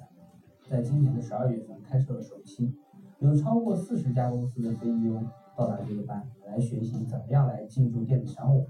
[0.68, 2.74] 在今年的十二月份开设了首期，
[3.18, 5.22] 有超过四十家公司的 CEO
[5.56, 8.66] 到达这个班来学习怎么样来进驻电子商务。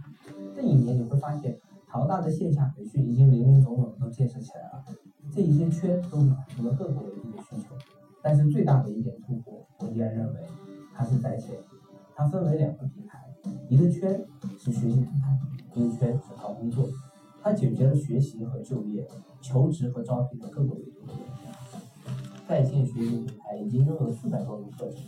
[0.55, 1.59] 这一年你会发现，
[1.89, 4.85] 淘大的线下培训已经林林总总都建设起来了。
[5.31, 7.75] 这一些圈都满足了各个维度的需求，
[8.23, 10.41] 但是最大的一点突破，我依然认为
[11.03, 11.59] 它是在线。
[12.15, 13.19] 它分为两个平台，
[13.69, 14.25] 一个圈
[14.57, 15.37] 是学习平台，
[15.75, 16.87] 一个圈是找工作。
[17.43, 19.05] 它解决了学习和就业、
[19.41, 21.25] 求职和招聘的各个维度的问题。
[22.47, 25.01] 在线学习平台已经拥有四百多门课程，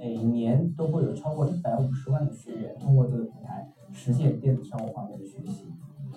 [0.00, 5.66] 每年都会有超过一百五十万的学员通过这个平台实现电子商务方面的学习。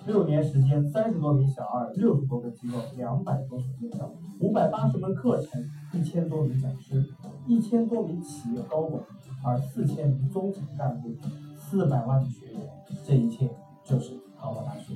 [0.06, 4.10] 六年时间，三十多名小二，六十多个机构，两百多所院校，
[4.40, 5.62] 五百八十门课程，
[5.92, 7.04] 一千多名讲师，
[7.46, 9.04] 一千多名企业高管，
[9.42, 11.14] 而四千名中层干部，
[11.56, 12.60] 四百万的学员，
[13.04, 13.50] 这一切
[13.84, 14.94] 就是淘宝大学。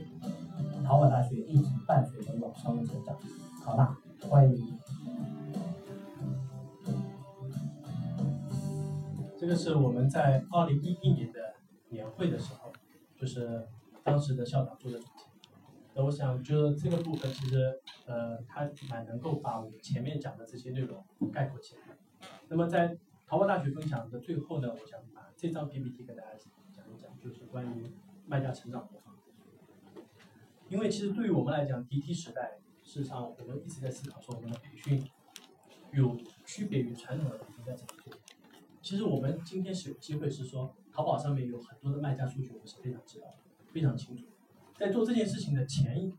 [0.84, 3.16] 淘宝大学一直伴随着网商的成长。
[3.64, 3.96] 好大，
[4.28, 4.78] 欢迎你。
[9.38, 11.54] 这个是我们在二零一一年的
[11.88, 12.72] 年会的时候，
[13.16, 13.66] 就是
[14.02, 15.24] 当时的校长做的主题。
[15.94, 21.82] 那我想，就这个部分，其实呃，它蛮能够把我们前面讲的这些内容概括起来。
[22.48, 22.96] 那么在
[23.26, 26.30] 淘宝大学分享的最后呢，我想把这张 PPT 跟大家
[26.72, 27.90] 讲一讲，就是关于
[28.26, 29.14] 卖家成长模仿。
[30.68, 35.04] 因为其实对于我们来讲，DT 时代事实上我们一直在思考说我们的培训
[35.92, 38.12] 有区别于传统的培训该怎么做。
[38.80, 43.36] 其实我们今天是有机会是说，淘宝上面有很多的卖家数据，我们是非常知道的，
[43.72, 44.26] 非常清楚。
[44.78, 46.14] 在做这件事情的前一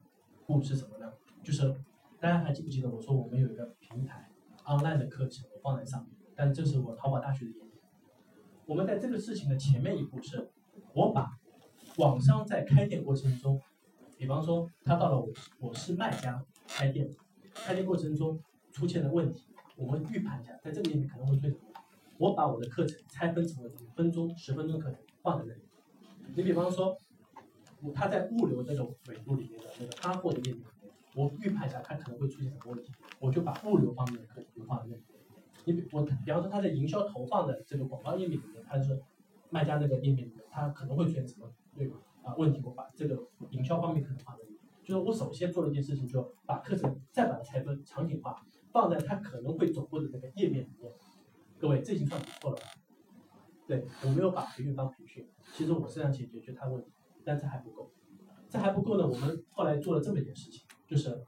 [0.45, 1.13] 步是什么呢？
[1.43, 1.75] 就是
[2.19, 4.31] 大家还记不记得我说我们有一个平台
[4.63, 7.71] online 的课程，我放在上面，但这是我淘宝大学的页面。
[8.65, 10.49] 我们在这个事情的前面一步是，
[10.93, 11.37] 我把
[11.97, 13.61] 网商在开店过程中，
[14.17, 15.27] 比方说他到了我
[15.59, 17.09] 我是卖家开店，
[17.53, 18.39] 开店过程中
[18.71, 21.61] 出现的问题，我们预判一下，在这个页面可能会出现什么？
[22.17, 25.61] 我把我的课程拆分成了五分钟、十分钟课程放在那里。
[26.35, 26.97] 你比方说，
[27.93, 35.03] 他在物流这个维度里面的那个发货的页面里面，我预判一下他可能会出现什么问题，我就把物流方面的课程就放在那里。
[35.65, 39.01] 你比我比方说他在营销投放的这个广告页面里面，他是
[39.49, 41.97] 卖家那个页面里面，他可能会出现什么对吧？
[42.23, 44.59] 啊问题，我把这个营销方面可能放在里面。
[44.83, 50.91] 就是我首先做了一件事情，就把课程再把它拆分场景化，放在他可能会走过的那个页面里面。
[51.59, 52.63] 各位，这已经算不错了吧。
[53.67, 56.91] 对我没有把培训当培训，其实我是想解决他问题，
[57.23, 57.91] 但这还不够。
[58.47, 61.25] 这还不够呢，我们后来做了这么一件事情，就是，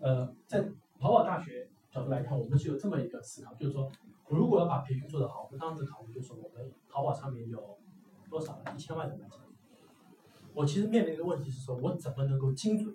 [0.00, 0.62] 呃，在
[0.98, 1.65] 淘宝大学
[1.96, 3.90] 角度来看，我们是有这么一个思考，就是说，
[4.28, 7.78] 如果要把培训做得好，我们当时考虑就是我们淘宝上面有
[8.28, 8.60] 多少？
[8.74, 9.36] 一千万的卖家。
[10.52, 12.94] 我其实面临一个问题是说，我怎么能够精准？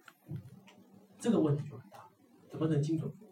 [1.18, 2.08] 这个问题就很大，
[2.47, 3.30] 怎么能精准服务？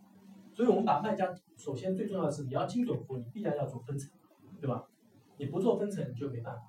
[0.55, 4.11] 所以我们把卖家，首先最重要的是你要精准服务，你必然要做分层，
[4.59, 4.83] 对吧？
[5.37, 6.61] 你不做分层你就没办法。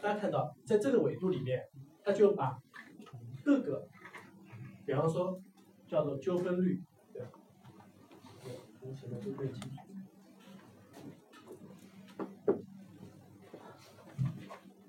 [0.00, 1.62] 大家看到，在这个维度里面，
[2.02, 2.58] 它就把
[3.44, 3.86] 各个，
[4.86, 5.38] 比方说
[5.86, 6.82] 叫做纠纷率，
[8.88, 9.82] 对，我写的都可以清楚。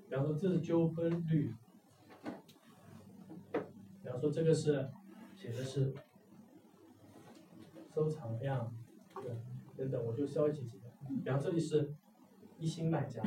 [0.08, 1.54] 比方说这是纠纷率，
[3.52, 4.90] 比方说这个是
[5.36, 5.94] 写的是
[7.94, 8.74] 收藏量，
[9.14, 9.36] 对，
[9.76, 10.86] 等等，我就稍微解释一下。
[11.22, 11.94] 比方这里是
[12.58, 13.22] 一星卖家，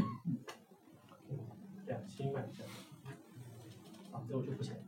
[1.86, 2.64] 两星卖家，
[4.12, 4.80] 啊，这我就不写了。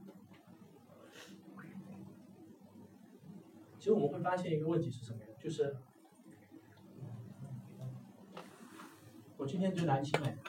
[3.77, 5.24] 其实我们会发现一个问题是什么呀？
[5.45, 5.77] 就是
[9.37, 10.41] 我今天就拿一星卖家，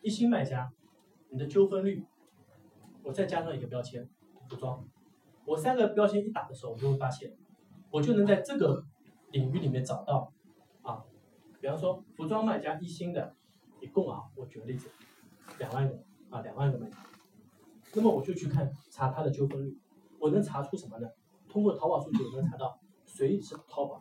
[0.00, 0.72] 一星卖家，
[1.30, 2.06] 你的纠纷率，
[3.02, 4.08] 我再加上一个标签，
[4.48, 4.86] 服装，
[5.44, 7.36] 我三个标签一打的时候，我就会发现，
[7.90, 8.84] 我就能在这个
[9.32, 10.32] 领域里面找到
[10.82, 11.02] 啊，
[11.60, 13.34] 比方说服装卖家一星的，
[13.80, 14.88] 一共啊，我举个例子，
[15.58, 16.00] 两万个
[16.30, 16.96] 啊，两万个卖家，
[17.94, 19.76] 那么我就去看查他的纠纷率，
[20.20, 21.08] 我能查出什么呢？
[21.48, 24.00] 通过淘宝数据，我能查到谁是淘宝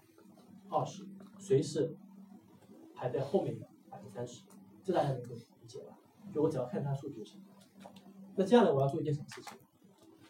[0.71, 1.05] 二十，
[1.37, 1.95] 谁是
[2.95, 4.43] 排在后面的百分之三十，
[4.83, 5.99] 这大家能够理解吧？
[6.33, 7.41] 就我只要看它数据就行。
[8.35, 9.57] 那接下来我要做一件什么事情？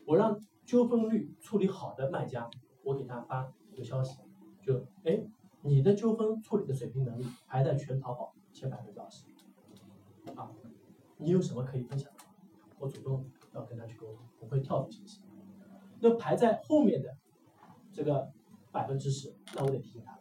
[0.05, 2.49] 我让纠纷率处理好的卖家，
[2.83, 4.19] 我给他发一个消息，
[4.61, 5.23] 就哎，
[5.61, 9.25] 你的纠纷处理的水平能力排在全淘宝前百分之二十，
[10.35, 10.51] 啊，
[11.17, 12.23] 你有什么可以分享的？
[12.79, 15.21] 我主动要跟他去沟通，我会跳出信息。
[15.99, 17.15] 那排在后面的
[17.91, 18.31] 这个
[18.71, 20.17] 百分之十，那我得提醒他，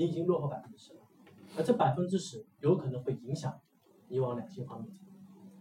[0.00, 1.00] 你已经落后百分之十了，
[1.58, 3.60] 而这百分之十有可能会影响
[4.08, 4.90] 你往两性方面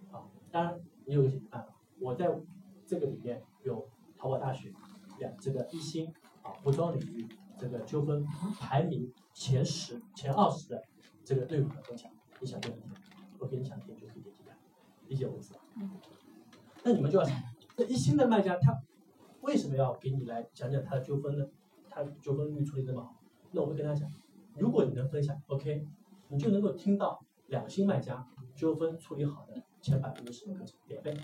[0.10, 2.34] 走，啊，当然你有个解决办法，我在
[2.88, 3.86] 这个里面有
[4.18, 4.72] 淘宝大学
[5.18, 7.28] 两这个一星啊服装领域
[7.58, 8.26] 这个纠纷
[8.58, 10.82] 排名前十前二十的
[11.26, 12.10] 这个队伍的分享，
[12.40, 12.90] 你想听不听？
[13.40, 14.58] 我给你想听就可以点击看，
[15.10, 15.60] 理解我意思吧？
[16.86, 17.38] 那你们就要想，
[17.76, 18.82] 这一星的卖家他
[19.42, 21.46] 为什么要给你来讲讲他的纠纷呢？
[21.90, 23.20] 他纠纷率处理这么好，
[23.52, 24.10] 那我会跟他讲，
[24.60, 25.88] 如果你能分享，OK，
[26.28, 31.18] 你就能够听到两星卖家纠纷处理好的前百分之十的课程免费，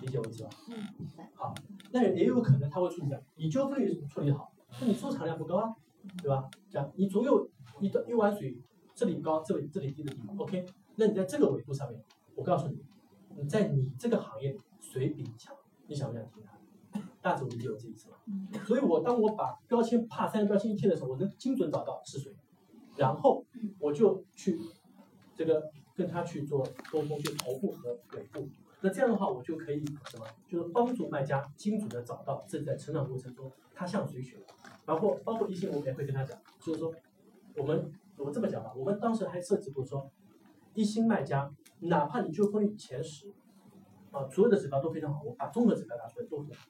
[0.00, 0.50] 理解我意思吧？
[0.70, 0.76] 嗯，
[1.34, 1.54] 好，
[1.92, 5.74] 那也有可能他会处理讲，你纠纷率处理好，那你收藏量不高啊，
[6.22, 6.48] 对吧？
[6.70, 7.48] 这样你总有
[7.80, 8.56] 一的一碗水
[8.94, 10.64] 这里高这里这里低的地方，OK，
[10.96, 12.02] 那你在这个维度上面，
[12.34, 12.82] 我告诉你，
[13.36, 15.54] 你在你这个行业里谁比你强，
[15.86, 16.58] 你想不想听他？
[17.22, 18.16] 大致我理解我这意思吧。
[18.66, 22.34] 所以我当我把标签啪三个标签一贴的时候，我能精准找到是谁，
[22.96, 23.44] 然后
[23.78, 24.58] 我就去
[25.34, 28.48] 这个跟他去做沟通，去头部和尾部。
[28.84, 30.26] 那这样的话，我就可以什么？
[30.48, 34.38] 就是帮助卖家精准的找到自己在成长过程中他向谁学，
[34.84, 36.92] 包括包括一些我们也会跟他讲，就是说
[37.56, 40.10] 我们我这么讲吧，我们当时还设计过说，
[40.74, 41.48] 一星卖家
[41.78, 43.32] 哪怕你纠纷率前十，
[44.10, 46.66] 啊，所有的指标都非常好，我把综合指标拿出来都很好，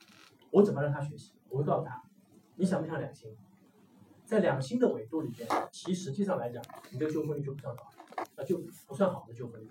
[0.53, 1.33] 我怎么让他学习？
[1.49, 2.01] 我会告诉他，
[2.57, 3.35] 你想不想两星？
[4.25, 7.83] 在两星的维度里面，其实际上来讲，你这个纠纷率就不算高，
[8.37, 9.69] 啊，就不算好的纠纷率，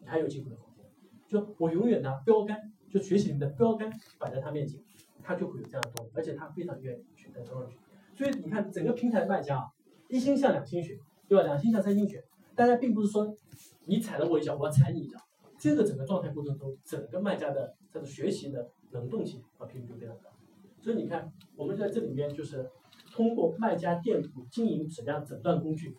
[0.00, 0.84] 你还有进步的空间。
[1.26, 4.80] 就我永远拿标杆，就学习里面的标杆摆在他面前，
[5.22, 7.76] 他就会有这样的动力，而且他非常愿意去跟上去。
[8.14, 9.68] 所以你看整个平台卖家啊，
[10.08, 11.44] 一心向两星学，对吧？
[11.44, 12.22] 两星向三星学，
[12.54, 13.34] 大家并不是说
[13.86, 15.18] 你踩了我一脚，我要踩你一脚。
[15.58, 20.30] 这个整个状态过程中，整个卖家的这个学习的能动性和频率就非常高。
[20.80, 22.70] 所以你看，我们在这里面就是
[23.12, 25.96] 通过卖家店铺经营质量诊断工具，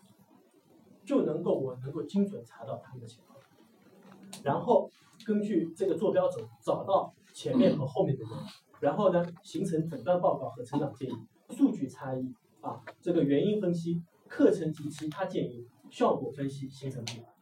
[1.04, 3.38] 就能够我能够精准查到他们的情况，
[4.42, 4.90] 然后
[5.24, 8.30] 根据这个坐标轴找到前面和后面的人，
[8.80, 11.14] 然后呢形成诊断报告和成长建议，
[11.50, 17.32] 数据差异啊，这个原因分析、课程及其他建议、效果分析形成闭环。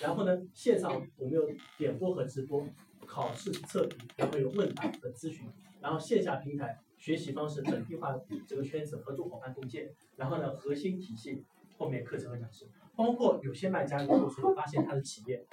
[0.00, 1.42] 然后呢，线上我们有
[1.78, 2.66] 点播和直播，
[3.12, 5.46] 考试测评，然后有问答和咨询，
[5.82, 11.44] 然后线下平台学习方式本地化这个圈子合作伙伴共建，然后呢核心体系
[11.76, 15.46] 后面课程和讲师，包括有些卖家如果说发现他的企业，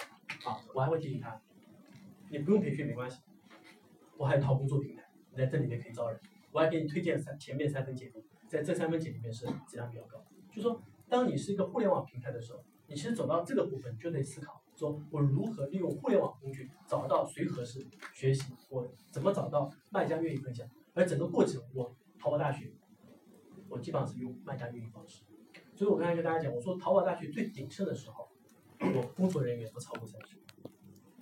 [0.46, 1.38] 啊，我还会提醒他，
[2.30, 3.20] 你不用培训没关系，
[4.16, 6.18] 我还有套工作平台，你在这里面可以招人，
[6.52, 10.80] 我还给你推荐三前面三分解读，在这三分解里面是质量比较高，就说
[11.10, 12.64] 当你是一个互联网平台的时候。
[12.92, 22.72] 你其实走到这个部分，就得思考，说我如何利用互联网工具找到谁合适学习，我怎么找到卖家愿意分享，而整个过程，我淘宝大学，
[23.68, 25.22] 我基本上是用卖家运营方式。
[25.74, 28.26] 所以我刚才跟大家讲，我说淘宝大学最鼎盛的时候，
[28.80, 30.38] 我工作人员不超过三十，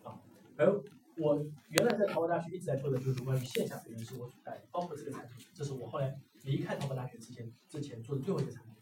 [0.04, 0.20] 啊，
[0.56, 0.80] 而
[1.16, 8.74] 我原来在淘宝大学一直在做的就是关于线下培训，是我主带，包括这个产品，这是我后来离开淘宝大学之前之前做的最后一个产品。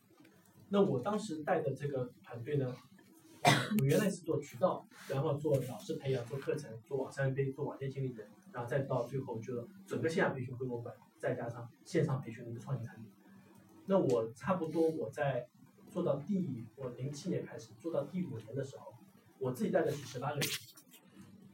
[0.68, 2.76] 那我当时带的这个团队呢，
[3.78, 13.06] 我原来是做渠道，然后做老师培养、做课程、做网上 MBA、做网店经理人，然后再到最后就整个线下培训规模管，再加上线上培训的一个创新产品。
[13.86, 15.46] 那我差不多我在
[15.90, 18.92] 做到第我零七年开始做到第五年的时候，
[19.38, 20.48] 我自己带的是十八个人。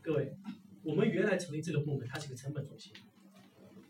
[0.00, 0.34] 各位，
[0.82, 2.92] 我们原来成立这个部门，它是个成本中心，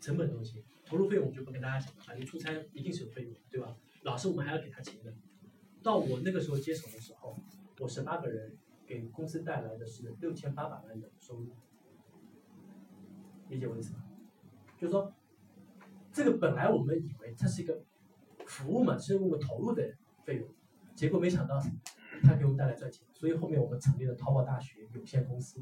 [0.01, 3.75] 成本中心，投入费用我就不跟大家讲了，你出差一定是有费用，对吧？
[4.03, 5.13] 老师，我们还要给他钱的。
[5.81, 7.35] 到我那个时候接手的时候，
[7.79, 8.55] 我十八个人
[8.85, 11.47] 给公司带来的是六千八百万的收入，
[13.49, 14.03] 理解我意思吗？
[14.77, 15.13] 就是说，
[16.11, 17.83] 这个本来我们以为它是一个
[18.45, 20.47] 服务嘛，是我们投入的费用，
[20.95, 21.59] 结果没想到
[22.21, 25.61] 它给我们带来赚钱，所以后面我们成立了淘宝大学有限公司，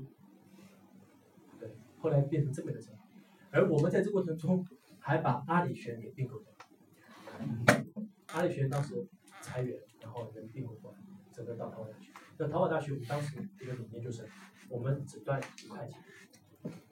[1.59, 3.07] 对，后来变成这么一个情况。
[3.51, 4.65] 而我们在这过程中
[4.99, 6.51] 还把阿里学院给并购掉。
[8.33, 9.07] 阿里学院当时
[9.41, 10.97] 裁员，然后人并购过来，
[11.43, 12.11] 整个到淘宝大学。
[12.37, 14.27] 那淘宝大学我们当时一个理念就是，
[14.69, 15.99] 我们只赚一块钱。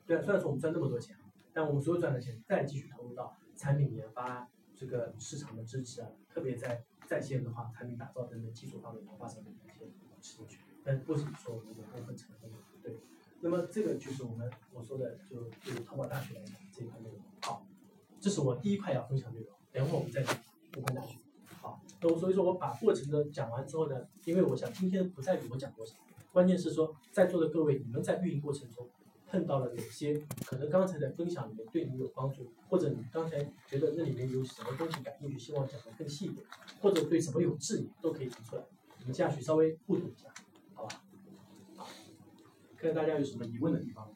[0.05, 1.15] 对啊，虽然说我们赚那么多钱，
[1.53, 9.85] 但我们所有赚的钱再继续投入到产品研发、这个市场的支持啊，特别在在线的话，产品打造等等技术方面研发上面的一些
[10.19, 10.59] 吃进去。
[10.83, 12.49] 但不是说我们有部分成功
[12.81, 12.97] 对。
[13.41, 17.19] 那么这个就是我们我说的，就对于淘宝大学来讲这一块内容。
[17.41, 17.65] 好，
[18.19, 19.55] 这是我第一块要分享内容。
[19.71, 20.35] 等会儿我们再分
[20.83, 21.19] 享下去。
[21.23, 21.28] 那
[21.99, 23.95] 都所以说我把过程的讲完之后呢，
[24.25, 25.95] 因为我想今天不在于我讲多少，
[26.31, 28.87] 关键是说在座的各位，你们在运营过程中
[29.27, 30.13] 碰到了哪些
[30.45, 36.45] 可能刚才的分享里面对你有帮助，或者你刚才觉得那里面有什么东西感兴趣，希望讲的更细一点，
[36.81, 38.63] 或者对什么有质疑，都可以提出来，
[39.01, 40.33] 我们这样去稍微互动一下，
[40.73, 41.01] 好吧？
[41.75, 41.87] 好，
[42.77, 44.09] 看大家有什么疑问的地方，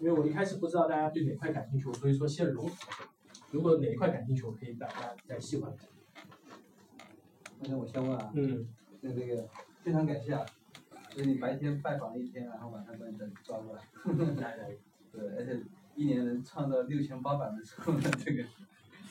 [0.00, 2.74] 因为我一开始不知道大家对哪块感兴趣，所以说先融合。
[3.50, 5.88] 如果哪一块感兴趣，我可以大家再细化一下。
[7.62, 8.66] 那我先问啊，嗯，
[9.00, 9.46] 那这个
[9.82, 10.46] 非常感谢啊，
[11.10, 13.82] 就是你白天拜访了一天，然后晚上把你再抓过来，
[14.40, 14.70] 来来，
[15.12, 15.60] 对，而且
[15.94, 18.44] 一年能创造六千八百万收入，这个，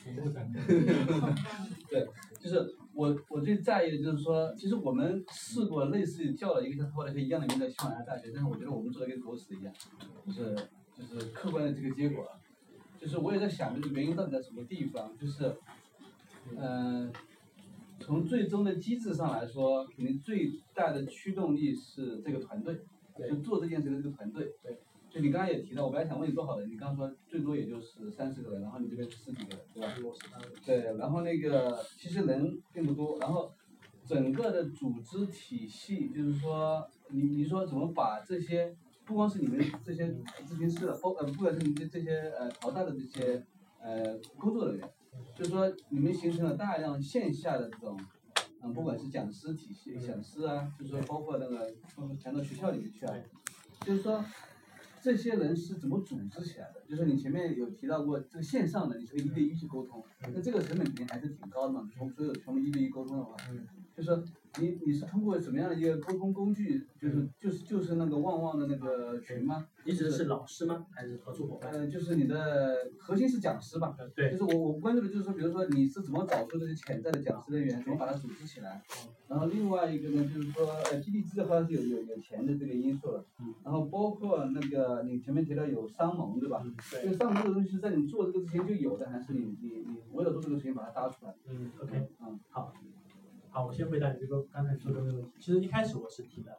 [1.88, 2.08] 对，
[2.40, 9.72] 就是我我最在意的就是说，其实我们试过类似叫了一个像后来一样的名字，喜马拉雅大学，但是我觉得我们做的跟狗屎一样，
[10.26, 10.56] 就是
[10.96, 12.26] 就是客观的这个结果。
[13.00, 15.16] 就是我也在想，这个原因到底在什么地方？
[15.18, 15.56] 就是，
[16.54, 17.10] 嗯，
[17.98, 22.78] 从最终的机制上来说，肯定最大的驱动力是这个团队，
[23.26, 24.52] 就做这件事的这个团队。
[24.62, 24.78] 对。
[25.10, 29.92] 就你刚刚也提到，我本来想问你多少人，你刚刚说最多也就是三十个人，然后你这边十几个人，对吧？
[30.64, 33.50] 对，然后那个其实人并不多，然后
[34.06, 38.76] 整个的组织体系，就是说，你你说怎么把这些？
[39.10, 40.06] 不光是你们这些
[40.46, 43.44] 咨询师，包呃，不管是你们这些呃淘大的这些
[43.82, 44.88] 呃工作人员，
[45.34, 48.00] 就是说你们形成了大量线下的这种，
[48.62, 51.74] 嗯，不管是讲师体系、讲师啊，就是说包括那个
[52.20, 53.12] 传到学校里面去啊，
[53.80, 54.24] 就是说
[55.02, 56.80] 这些人是怎么组织起来的？
[56.88, 61.90] 就是你前面有提到过这个线上的，你是一对一去沟通，那这个成本肯定还是挺高的嘛。
[61.98, 63.34] 从所有全部一对一沟通的话，
[64.00, 64.24] 就是说
[64.58, 66.82] 你你是通过什么样的一个沟通工具？
[67.00, 69.66] 就是就是就是那个旺旺的那个群吗？
[69.84, 70.86] 你指的是老师吗？
[70.90, 71.70] 还是合作伙伴？
[71.72, 73.94] 呃，就是你的核心是讲师吧？
[73.98, 78.82] 呃对就，是我我关注的就是说，比如说你是怎么找出这些潜在的讲师人员，怎么把它组织起来。
[79.28, 83.24] 然后另外一个呢，就是说，呃，PDG 的话是有有有钱的这个因素了。
[83.38, 83.54] 嗯。
[83.64, 86.60] 然后包括那个你前面提到有商盟，对吧？
[86.64, 91.34] 嗯这对，个商盟这个东西是在你做这个之前就有的，还是你你你为了做这个事情把它搭出来？
[91.48, 92.72] 嗯，OK，嗯好，
[93.52, 95.32] 好，我先回答你这个刚才说的那个问题。
[95.40, 96.56] 其实一开始我是提的，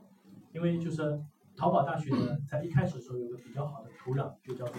[0.52, 1.22] 因为就是
[1.56, 4.76] 淘宝大学呢，在一开始的时候有个比较好的土壤，就叫做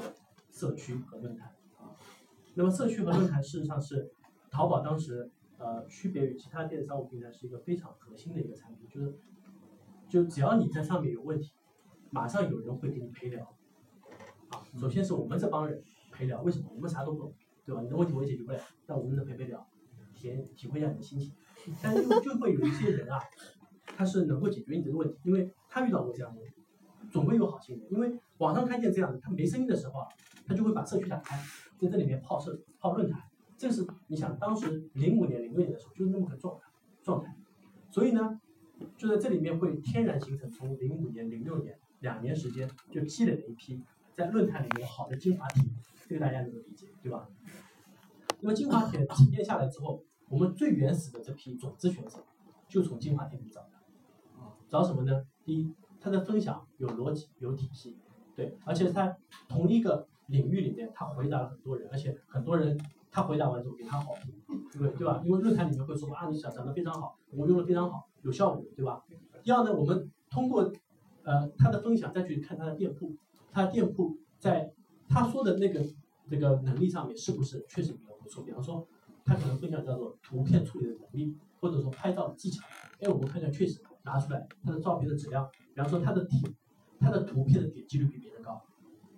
[0.51, 1.49] 社区和论坛
[1.79, 1.97] 啊。
[2.55, 4.13] 那么社区和论坛事实上是
[4.51, 9.19] 淘宝当时呃区别于其他电子商务平台是一个非常核心的一个产品，就是
[10.11, 11.55] 就只要你在上面有问题，
[12.11, 13.43] 马上有人会给你陪聊。
[14.51, 16.67] 啊，首先是我们这帮人陪聊，为什么？
[16.75, 17.33] 我们啥都不懂，
[17.65, 17.81] 对吧？
[17.81, 19.67] 你的问题我也解决不了，那我们能陪陪聊，
[20.13, 21.33] 体验体会一下你的心情。
[21.83, 23.19] 但就就会有一些人啊，
[23.97, 26.57] 他是能够解决你这个问题，因为他遇到过这样的问题，
[27.11, 27.87] 总归有好心人。
[27.91, 30.07] 因为网上看见这样的，他没声音的时候啊，
[30.47, 31.37] 他就会把社区打开，
[31.81, 33.23] 在这里面泡社泡论坛。
[33.57, 36.67] 这是你想当时零五年、零六年的时候就是那么个状态
[37.03, 37.33] 状态，
[37.91, 38.41] 所以呢，
[38.97, 43.81] 就在这里面会天然形成从零五年、零六年两年时间就积累了一批
[44.17, 45.63] 在论坛里面好的精华帖，
[46.09, 47.29] 这个大家能够理解对吧？
[48.41, 50.03] 那么精华帖沉淀下来之后，
[50.33, 52.25] 我们最原始的这批种子选手
[52.67, 53.69] 就从精华帖里找的。
[54.41, 55.27] 啊，找什么呢？
[55.45, 57.99] 第一，他的分享有逻辑、有体系，
[58.35, 59.15] 对，而且在
[59.47, 62.81] 同一个领域里面，他回答了很多人，而且很多人
[63.11, 64.33] 他回答完之后给他好评，
[64.73, 64.97] 对不对？
[64.97, 65.21] 对吧？
[65.23, 69.05] 因为论坛里面会说啊，你讲讲的非常好，我用的非常好，有效果，对吧？
[69.43, 70.73] 第二呢，我们通过
[71.25, 73.15] 呃他的分享再去看他的店铺，
[73.51, 74.73] 他的店铺在
[75.11, 75.85] 他说的那个
[76.27, 78.43] 这个能力上面是不是确实比较不错？
[78.43, 78.89] 比方说，
[79.25, 82.65] 他可能分享叫做图片处理的能力，或者说拍照的技巧。
[83.01, 86.43] 哎，我们看看确实拿出来他的照片的质量，比方说他的体，
[86.99, 88.63] 他的图片的点击率比别人高，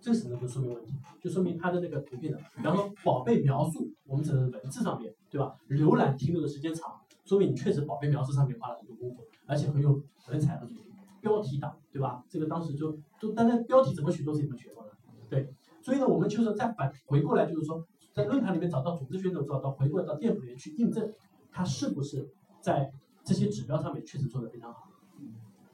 [0.01, 5.57] 这是能够说明问题，就说明他的那个图片的，比方说宝贝描述，我们只能文字上面对吧？
[5.69, 10.85] 浏览停留的时间长，说明你确实宝贝描述上面花了很多功夫，而且很有文采和水平。
[11.21, 12.23] 标题党对吧？
[12.29, 14.93] 这个当时就就单单标题怎么选都是一门学问了，
[15.31, 15.51] 对。
[15.81, 21.13] 所以呢，我们就是再反回过来，就是说，在论坛里面找到组织选手，找到回过到店铺里面去印证，
[21.51, 22.93] 他是不是在
[23.25, 24.89] 这些指标上面确实做得非常好。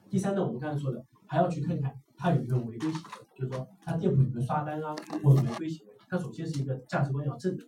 [0.09, 5.93] 第三呢，我们刚才说的，还要去看看他有没有违规行为，就是说他店铺有没有刷单啊，或者违规行为。
[6.09, 7.63] 他首先是一个价值观要正的。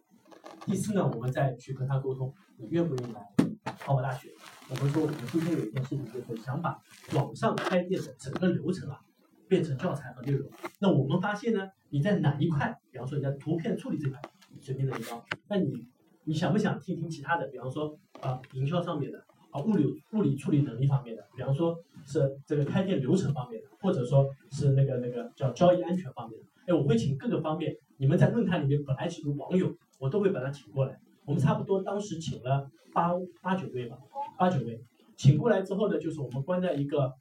[0.65, 3.31] 第四呢，我们再去跟他沟通，你愿不愿意来
[3.79, 4.29] 淘宝大学？
[4.69, 6.81] 我们说我们今天有一件事情，就是想把
[7.13, 8.99] 网上开店的整个流程啊，
[9.47, 10.49] 变成教材和内容。
[10.79, 14.19] 那我们发现呢，你在哪一块，比方说你在图片处理这块，
[14.61, 15.73] 水平能力高，那你
[16.25, 17.47] 你想不想听听其他的？
[17.47, 19.19] 比方说啊，营销上面的
[19.51, 26.45] 啊，物理物理处理能力方面的，比方说是这个开店流程方面的，或者说是那个那个叫交易安全方面的。
[26.65, 30.97] 哎，我会请各个方面，你们在论坛里面本来几个网友，我都会把他请过来。
[31.25, 33.97] 我们差不多当时请了八八九位吧，
[34.37, 34.81] 八九位，
[35.17, 37.11] 请过来之后呢，就是我们关在一个，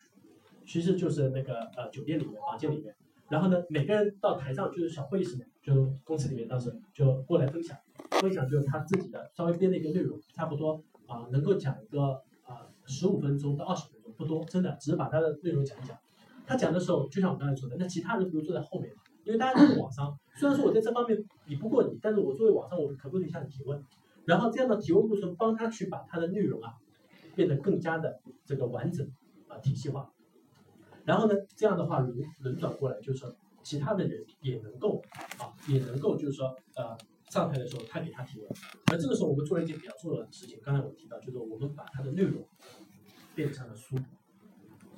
[0.65, 2.95] 其实就是那个呃酒店里面房间里面，
[3.33, 7.75] 然后呢，每个人到台上就是小会议室，就公司里面当时就过来分享，
[8.21, 15.97] 分享就是他自己的稍微编的一个内容，差不多啊、能够讲一个啊十五分钟到二十分钟，不多，真的只是把他的内容讲一讲。
[16.47, 23.83] 他讲的时候，就像我刚才说的，那其他人不如坐在后面嘛，因为大家都是网商，虽然说我在这方面比不过你，但是我作为网商，我可不可以向你提问？
[24.27, 26.75] 然后这样的提问过程帮他去把他的内容啊
[27.35, 29.11] 变得更加的这个完整
[29.49, 30.13] 啊体系化。
[31.05, 35.03] 然后呢，这样的话轮轮转过来，就是说其他的人也能够
[35.39, 36.97] 啊也能够就是说呃
[37.31, 38.51] 上台的时候他给他提问，
[38.93, 42.47] 而这个时候我们做了一件比较重要的事情，刚才我提到就是我们把他的内容
[43.35, 43.97] 变成了书，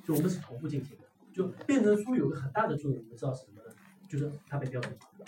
[0.03, 1.03] 就我们是同步进行的，
[1.33, 3.73] 就变成书有个很大的作用，你们知道是什么呢？
[4.07, 5.25] 就是它被标准化了。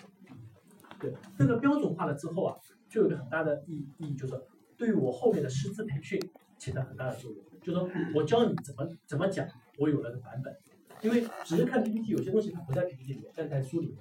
[0.99, 2.57] 对，这个标准化了之后啊，
[2.89, 4.33] 就有个很大的意意义，就是
[4.75, 6.19] 对于我后面的师资培训
[6.57, 7.43] 起到很大的作用。
[7.61, 9.47] 就是说我教你怎么怎么讲，
[9.77, 10.55] 我有了个版本。
[11.01, 13.97] 因为只是看 PPT，有些东西它不在 PPT 里面，但在书里面。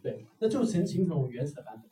[0.00, 1.90] 对，那就形形成我原始的版本。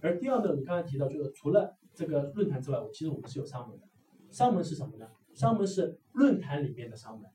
[0.00, 3.86] 而第二个，你刚才提到，就是除了这个论坛之外，我其实我们是有商门的。
[4.30, 5.08] 商门是什么呢？
[5.34, 7.28] 商门是论坛里面的商门，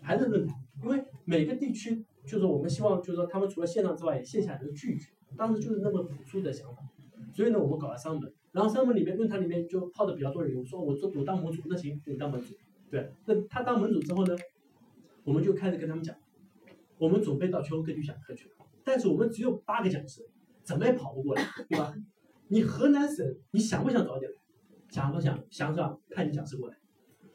[0.00, 0.56] 还是论坛？
[0.82, 5.12] 因为每个地区，就是我们希望，就是说他们除了线上之外，也线下能聚一聚。
[5.36, 6.82] 当时就是那么朴素的想法，
[7.32, 12.54] 所以呢，我们搞了商门，然后商门里面论坛里面就泡的比较多人，我说我做我当盟主，那行，你当盟主，
[12.90, 14.36] 对，那他当盟主之后呢，
[15.24, 16.16] 我们就开始跟他们讲，
[16.98, 18.54] 我们准备到全国各地讲课去了，
[18.84, 20.20] 但是我们只有八个讲师，
[20.62, 21.94] 怎么也跑不过来，对吧？
[22.48, 24.38] 你河南省，你想不想早点来？
[24.90, 25.42] 想不想？
[25.50, 25.96] 想是吧？
[26.10, 26.76] 派你讲师过来。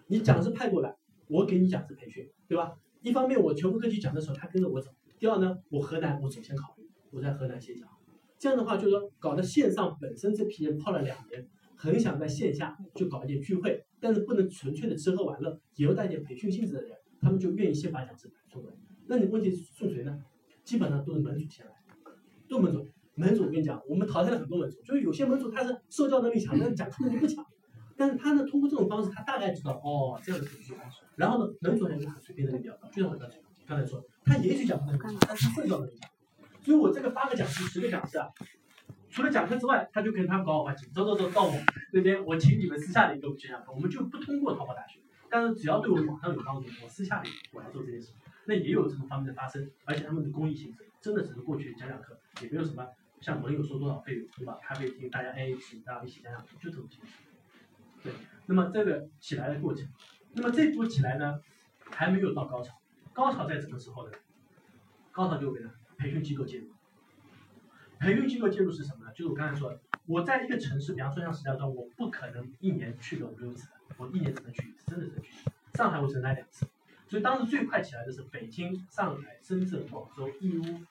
[0.07, 0.95] 你讲师派过来，
[1.27, 2.73] 我给你讲师培训，对吧？
[3.01, 7.87] 一方面我全国各地讲的时候，他跟着我走；第二呢，我河南我首先考虑，我在河南先讲。
[8.37, 18.77] 这样的话，就是说搞得线上本身这批人泡了两年，很想在线下就搞一点聚会，但是不能纯粹的吃喝玩乐，也要带点培训性质的人，他们就愿意先把讲师送过来。
[19.07, 20.19] 那你问题送谁呢？
[20.63, 21.71] 基本上都是门主先来，
[22.49, 22.87] 都门主。
[23.15, 27.43] 门主我跟你讲，我们淘汰了很多门主，就是有些门主他是受教能力强， 但是讲课能力不强。
[27.95, 30.77] 但是他呢，通过这种方式，他大概知道哦这样的培训，
[31.15, 36.09] 然后呢，门主还有一个水平能力比较高，就像我刚才刚才说，他也许讲课能力强，但是他受教能力强。
[36.61, 38.27] 所以我这个八个讲师、十个讲师啊，
[39.09, 41.53] 除了讲课之外，他就跟他们搞好关系，走走走到我
[41.93, 44.99] 那边，我请你们私下里给我去讲课，我们就不通过淘宝大学，
[45.29, 48.13] 但是只要对我网上有帮助，我私下里我来做这件事。
[48.45, 52.87] 那也有这种方面的发生，而且他们的公益性质真的只是过去讲讲课，也没有什么
[53.19, 54.57] 像没有收多少费用，对吧？
[54.61, 57.11] 咖啡厅大家 A A 制，大家一起讲讲，就这种形式。
[58.01, 58.13] 对，
[58.45, 59.85] 那么这个起来的过程，
[60.33, 61.41] 那么这波起来呢，
[61.91, 62.79] 还没有到高潮，
[63.11, 64.13] 高潮在什么时候呢？
[65.11, 66.67] 高潮就为了培训机构介入。
[67.99, 69.11] 培训机构介入是什么呢？
[69.11, 73.67] 就是我刚才说的，我在一个城市，比方说像石家庄，我不可能一年去个五六次，
[73.97, 75.31] 我一年只能去一次，真的能去。
[75.73, 76.67] 上海我只能来两次，
[77.07, 80.81] 所以当时最快起来的是北京、上海、深圳、广州、义乌，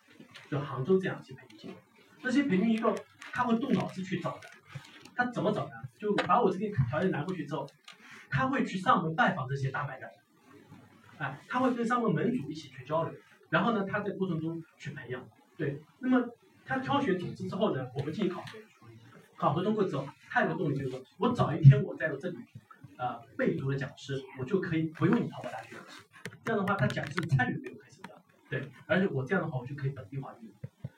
[0.51, 1.75] 就杭州这样一些培训机构。
[2.23, 2.95] 这些培训机构
[3.33, 4.49] 他会动脑子去找的，
[5.15, 5.75] 他怎么找呢？
[5.99, 7.67] 就把我这个条件拿过去之后，
[8.31, 10.09] 他会去上门拜访这些大卖家，
[11.19, 13.15] 哎，他会跟上门门主一起去交流。
[13.49, 15.25] 然后呢，他在过程中去培养，
[15.57, 16.29] 对，那么
[16.65, 18.59] 他挑选组织之后呢，我们进行考核，
[19.37, 22.39] 考核通过之后，他有个动力就是说，我早一天我在这里，
[22.99, 26.03] 呃，备读的讲师，我就可以不用你淘宝大学讲师，
[26.45, 30.55] 这样的话，他讲师参与没有开始的，对，而且我这样的话，我就可以本地化运营，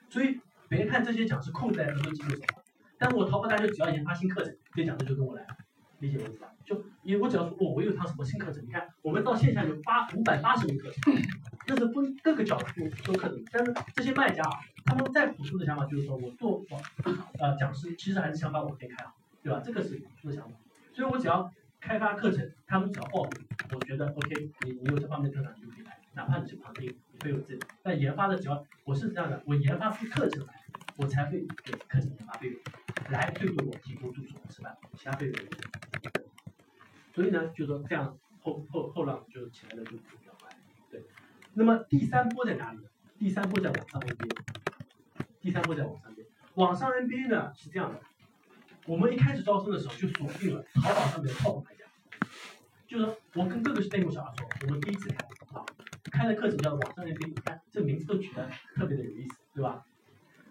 [0.09, 2.41] 所以别看这些讲师控制在很多机构上，
[2.97, 5.57] 但是我淘宝大学只要研发新课程，这些讲师就跟我来了，
[5.99, 6.53] 理解我意思吧？
[6.65, 11.13] 就因为我只要说，哦，我有堂什么新课程，你看我们到线下有八五百八十门课程。
[11.65, 12.65] 这是分各个角度
[13.03, 16.81] 做课程，但是这些卖家啊，他们再朴素的想法就是说我做网
[17.37, 19.61] 呃讲师，其实还是想把网店开好，对吧？
[19.63, 20.55] 这个是朴素的想法。
[20.93, 27.57] 所以我只要开发课程，他们只要报名，我觉得 OK，你你有这方面特长你就可以来，哪怕你是旁听，你会有这。
[27.81, 30.53] 但研发的只要我是这样的，我研发出课程来，
[30.97, 32.59] 我才会给课程研发费用，
[33.09, 35.35] 来最多我提供住宿吃饭，其他费用。
[37.13, 40.49] 所以呢，就说这样后后后浪就起来的就比较快。
[40.89, 41.03] 对
[41.53, 42.79] 那么第三波在哪里？
[43.17, 44.37] 第三波在网上 NBA。
[45.41, 46.25] 第三波在网上 NBA。
[46.55, 48.01] 网上 NBA 呢是这样的，
[48.89, 51.85] 我们一开始招生的时候就锁定了淘宝上面的 top 卖家，
[52.87, 55.17] 就是我跟各个内部小孩说，我们第一次开
[55.53, 55.63] 啊，
[56.11, 59.85] 开的课程叫网上 NBA，你看这名字都取得特别的有意思，对吧？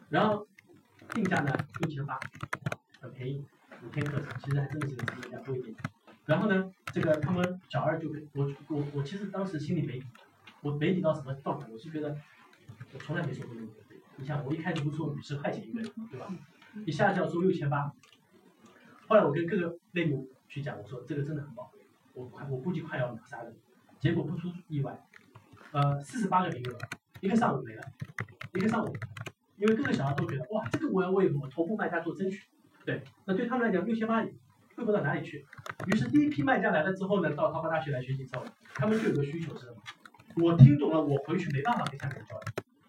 [0.09, 0.47] 然后
[1.13, 2.17] 定价呢六千八，
[3.01, 3.45] 很便宜，
[3.85, 5.75] 五天课程，其实还真的是比人家多一点。
[6.25, 10.07] 然后呢，这个他们小二就我我我其实当时心里没底。
[10.61, 12.17] 我没底到什么状态，我是觉得
[12.93, 13.97] 我从来没收过那么多费。
[14.15, 16.33] 你像我一开始不收五十块钱一个人，对吧？
[16.87, 17.93] 一下就要收六千八。
[19.09, 21.81] 后来我跟各个内部去讲，我说这个真的很宝贵，
[22.13, 23.51] 我快我估计快要秒杀了。
[23.99, 25.03] 结果不出意外，
[25.73, 26.79] 呃，四十八个名额，
[27.21, 27.83] 一个上午没了，
[28.53, 28.95] 一个上午，
[29.57, 32.47] 因为各个小孩都觉得哇，这个我要为我头部卖家做争取。
[32.85, 35.45] 对，那对他们来讲六千八贵不到哪里去。
[35.87, 38.45] 于是第一批卖家来了之后呢，到淘宝大学来学习之后，
[38.75, 40.45] 他们就有个需求是什么？
[40.45, 42.45] 我听懂了，我回去没办法跟下面人交流，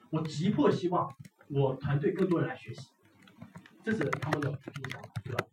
[0.09, 1.15] 我急迫希望
[1.47, 2.89] 我团队更多人来学习，
[3.84, 5.45] 这是他们的想法，对吧？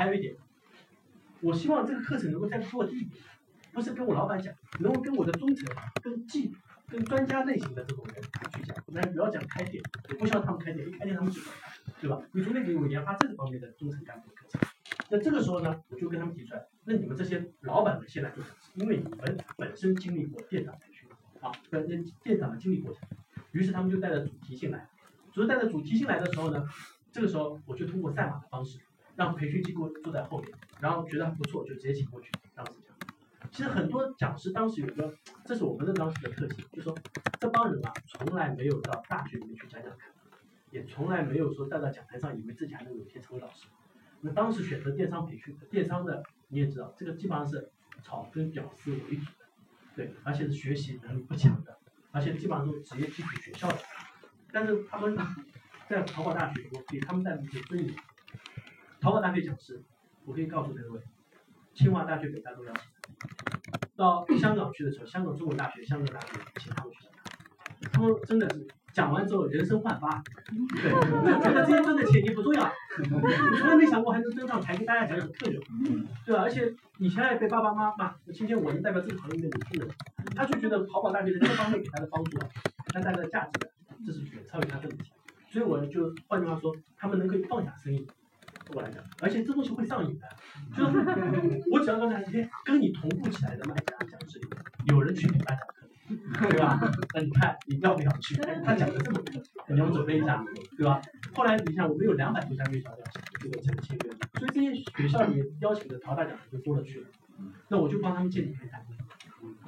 [0.00, 0.34] 还有一点，
[1.42, 3.06] 我希望这个课程能够再落地，
[3.70, 5.68] 不是跟我老板讲，能够跟我的中层、
[6.02, 6.56] 跟技、
[6.88, 8.22] 跟专家类型的这种人
[8.54, 11.38] 去讲，那不要讲开店，我不希望他们开店，一开店他们就
[12.00, 12.18] 对吧？
[12.32, 14.58] 你总得给我研发这个方面的中层干部课程。
[15.10, 21.06] 那这个时候呢，我就跟他们提出来，那你们这些老板们先来做讲师，因为你们本身经历过店长培训。
[21.42, 23.06] 啊，跟跟店长的经历过程，
[23.52, 24.88] 于是他们就带着主题性来，
[25.34, 26.66] 所以带着主题性来的时候呢，
[27.12, 28.78] 这个时候我就通过赛马的方式，
[29.20, 30.50] 让培训机构坐在后面，
[30.80, 32.96] 然后觉得还不错，就直接请过去当时讲。
[33.50, 35.14] 其实很多讲师当时有个，
[35.44, 36.96] 这是我们的当时的特性，就说
[37.38, 39.98] 这帮人啊，从来没有到大学里面去讲讲课，
[40.70, 43.66] 也从来没有说站在讲台上以为自己还能有一天成为老师。
[44.22, 47.68] 那当时选择电商培训，电商的你也知道，这个基本上是
[48.02, 49.26] 草根屌丝为主。
[49.94, 51.76] 对，而且是学习能力不强的，
[52.10, 53.78] 而且基本上都是职业技术学校的，
[54.50, 55.14] 但是他们
[55.90, 57.94] 在淘宝大学，我给他们带来一些尊严。
[59.00, 59.82] 淘宝大学讲师，
[60.26, 61.00] 我可以告诉各位，
[61.72, 62.82] 清华大学、北大都要请。
[63.96, 70.22] 到香港去的时候，香港中文大学、香港大学请他们去讲，他们真的是讲完之后人生焕发，
[70.82, 70.90] 对，
[71.42, 73.08] 觉得这些赚的钱已经不重要，你
[73.58, 75.60] 从来没想过还能登上台给大家讲讲课程，
[76.26, 76.42] 对吧？
[76.42, 79.90] 而且以前还被爸爸妈妈，今天我能代表这个行业里面女性人，
[80.36, 82.48] 他就觉得淘宝大学的各方面给他的帮助啊，
[82.88, 83.70] 他带来的价值，
[84.06, 85.14] 这是远超于他挣的钱，
[85.50, 88.06] 所以我就换句话说，他们能可以放下生意。
[88.70, 90.28] 过来讲，而且这东西会上瘾的，
[90.76, 90.98] 就是
[91.70, 94.40] 我只要告诉他，今天跟你同步起来的卖家讲师，
[94.86, 96.78] 有人去给他讲课，对吧？
[97.14, 98.34] 那你看你要不要去？
[98.64, 100.44] 他讲的这么多，你要准备一下，
[100.76, 101.00] 对吧？
[101.34, 107.06] 后来你想，我们有两百多家院校邀请这个这个签约，所以这些学校里邀请的淘大讲师就多了去了，
[107.68, 108.84] 那我就帮他们建立平台。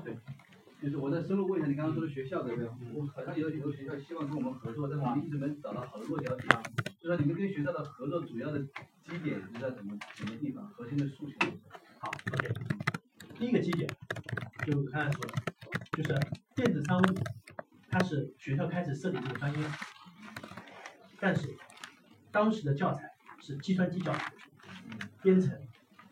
[0.04, 0.16] 对，
[0.82, 2.68] 就是我再深入问一下，你刚刚说的学校对不对？
[2.92, 6.48] 我好像有很多学校希望跟我们合作，但是我们一直没找到好的落脚点。
[7.00, 8.58] 就说你们跟学校的合作主要的
[9.04, 10.66] 基点是在什么什么地方？
[10.66, 11.36] 核心的诉求？
[12.00, 12.52] 好，OK。
[13.38, 13.88] 第一个基点，
[14.66, 15.34] 就刚才说的，
[15.92, 16.20] 就是
[16.56, 17.04] 电子商务，
[17.88, 19.66] 它是学校开始设立这个专业，
[21.20, 21.48] 但是
[22.32, 24.32] 当时的教材是计算机教材，
[25.22, 25.56] 编程、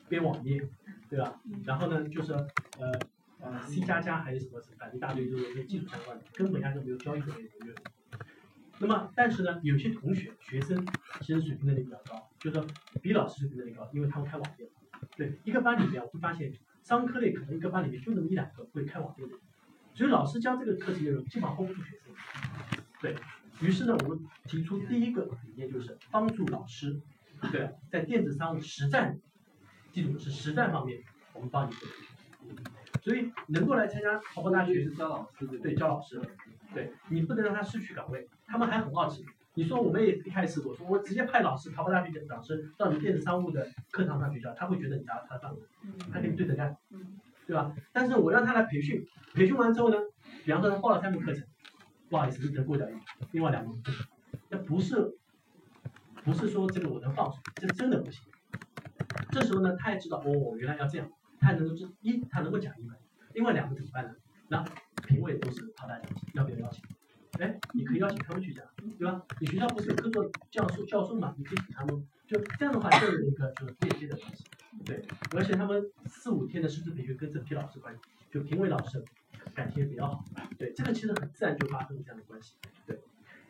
[0.09, 0.61] 编网页，
[1.09, 1.41] 对吧？
[1.65, 2.93] 然后呢，就是呃
[3.41, 7.75] 呃 C 加加还是什么，反正一大堆都是跟技术相关的，根本压根没有教一个内容。
[8.79, 10.87] 那么，但是呢，有些同学、学生
[11.21, 12.67] 其实水平能力比较高，就是说
[13.03, 14.69] 比老师水平能力高，因为他们开网店。
[15.17, 19.35] 对，一个班里面我会发现，商科类可能一个班里面就那么一两个会开网店的，
[19.95, 22.15] 所以老师教这个课程内容基本上 hold 不住学生。
[23.01, 23.15] 对
[23.61, 27.01] 于是呢，我们提出第一个理念就是帮助老师，
[27.53, 29.19] 对，在电子商务实战，
[29.93, 31.03] 记住是实战方面，
[31.35, 31.89] 我们帮你做。
[33.03, 36.21] 所以能够来参加淘宝大学是教老师，对，教老师，
[36.75, 39.25] 对你不能让他失去岗位，他们还很好奇。
[39.55, 45.61] 你说我们也一开始我说我直接派老师，淘宝大学的老师到你电子商务的课堂上去教，他会觉得你拿了他的饭碗，
[46.13, 46.77] 他跟你对着干，
[47.47, 47.75] 对吧？
[47.93, 49.97] 但是我让他来培训，培训完之后呢，
[50.45, 51.45] 比方说他报了三门课程，
[52.09, 53.01] 不好意思，你只能过掉一门，
[53.33, 53.83] 另外两门
[54.49, 55.17] 那不是
[56.23, 58.23] 不是说这个我能放水，这真的不行。
[59.33, 61.11] 这时候呢，他也知道哦，原来要这样，
[61.41, 62.97] 他能够这一他能够讲一门，
[63.35, 64.15] 另外两个怎么办呢？
[64.49, 64.63] 那
[65.07, 66.85] 评委都是淘大讲师，要不要邀请？
[67.39, 68.65] 哎，你可以邀请他们去讲，
[68.99, 69.23] 对吧？
[69.41, 71.35] 你学校不是有各个教授教授嘛？
[71.39, 74.45] 你可以请他们，就这样的话就有一个就是链接的关系，
[74.85, 75.03] 对。
[75.35, 79.03] 而且他们四五天的师资培训跟这批老师关系，就评委老师
[79.55, 80.25] 感情也比较好，
[80.59, 83.01] 对，这个其实很自然就发生了这样的关系，对。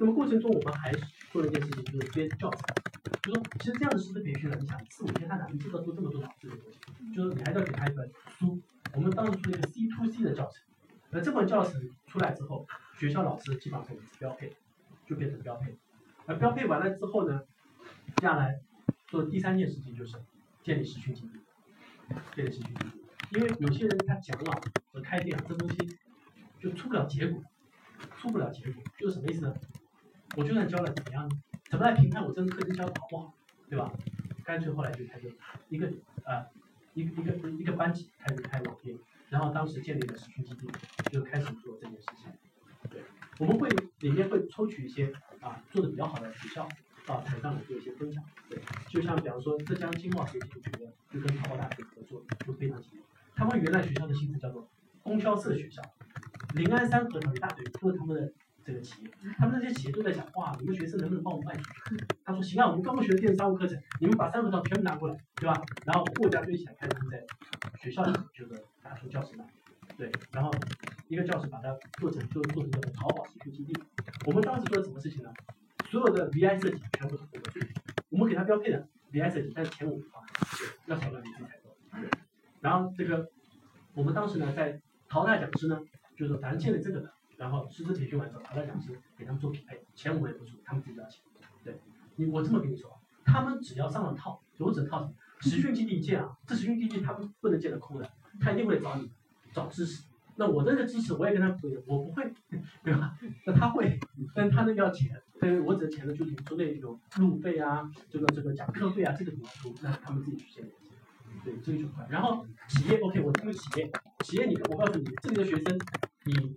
[0.00, 0.90] 那么过程中我们还
[1.30, 2.74] 做了一件事情，就是编教材，
[3.22, 7.14] 就说其实这样的师资培训呢，你想四五天他哪能知道做这么多老师的东西？
[7.14, 8.58] 就是你还要给他一本书，
[8.94, 10.62] 我们当时出了一个 C to C 的教程，
[11.10, 12.66] 那这本教程出来之后。
[12.98, 14.54] 学校老师基本上是标配，
[15.06, 15.74] 就变成标配。
[16.26, 17.40] 而标配完了之后呢，
[18.16, 18.60] 接下来
[19.06, 20.18] 做的第三件事情就是
[20.62, 21.40] 建立实训基地，
[22.36, 22.90] 建立实训基地。
[23.30, 24.60] 因为有些人他讲了
[24.92, 25.78] 和开店，这东西
[26.58, 27.42] 就出不了结果，
[28.18, 29.54] 出不了结果，就是什么意思呢？
[30.36, 31.30] 我就算教了怎么样，
[31.70, 33.34] 怎么来评判我这个课程教的好不好，
[33.68, 33.92] 对吧？
[34.44, 35.32] 干脆后来就开始
[35.68, 35.86] 一个
[36.24, 36.44] 呃
[36.94, 38.96] 一个一个一个班级开始开网页，
[39.28, 40.68] 然后当时建立了实训基地，
[41.12, 42.30] 就开始做这件事情。
[42.90, 43.02] 对
[43.38, 43.68] 我们会
[44.00, 46.68] 里面会抽取一些啊做的比较好的学校
[47.06, 48.58] 到台上来做一些分享，对，
[48.88, 53.00] 就像比方说浙江经贸学习学院就跟淘宝大学合作就非常紧，
[53.36, 54.68] 他们原来学校的性质叫做
[55.02, 55.82] 供销社学校，
[56.54, 58.32] 临安三核桃一大堆都是他们的
[58.64, 62.04] 这个企业，他们那些企业都在想哇你们学生能不能帮我卖出去？
[62.24, 65.60] 他说行啊，我们刚刚学的电子商务课程，你们把三核桃全部拿过来，对吧？
[65.84, 67.24] 然后货架堆起来，开始在
[67.78, 69.44] 学校里就是拿出教室来，
[69.96, 70.50] 对，然后。
[71.08, 73.72] 一个教室把它做成，就做成叫做淘宝实训基地。
[74.26, 75.32] 我们当时做的什么事情呢？
[75.90, 77.74] 所有的 VI 设计全部是我们去，
[78.10, 80.22] 我们给他标配的 VI 设计，但是钱我们花，
[80.86, 81.76] 要少量你自己采购。
[82.60, 83.28] 然后这个
[83.94, 85.80] 我们当时呢，在淘汰讲师呢，
[86.16, 91.22] 就是咱建了这个的，然后师资培训完之后，淘汰讲师给他们做匹配，钱我也不出，他们自己交钱。
[91.64, 91.80] 对
[92.16, 95.14] 你，我这么跟你说，他们只要上了套，我只套什么？
[95.40, 98.06] 实训基地建啊，这实训基地他们不能建的空的，
[98.38, 99.10] 他一定会找你
[99.54, 100.04] 找知识。
[100.36, 102.30] 那我这个知识我也跟他说，我不会，
[102.84, 103.18] 对吧？
[103.46, 103.98] 那他会，
[104.34, 109.74] 但他那个要钱，所以我只能钱的就是说那种路费啊，这个这个讲课费啊，这个怎么出？
[109.80, 110.70] 那他们自己去建，
[111.42, 112.06] 对，这个就快。
[112.10, 113.90] 然后企业，OK，我这个企业，
[114.24, 115.78] 企业你，我告诉你，这里的学生，
[116.24, 116.56] 你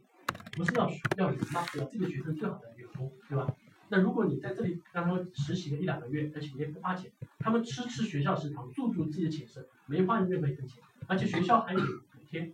[0.53, 1.63] 不是要要人吗？
[1.71, 1.87] 对吧？
[1.91, 3.53] 这个学生最好的员工，对吧？
[3.89, 12.51] 那如果你在这里让他们实习个一两个月，而且你也不花钱，他们吃吃学校食堂，住住自己的寝室，没花你任何一分钱，而且学校还有补贴。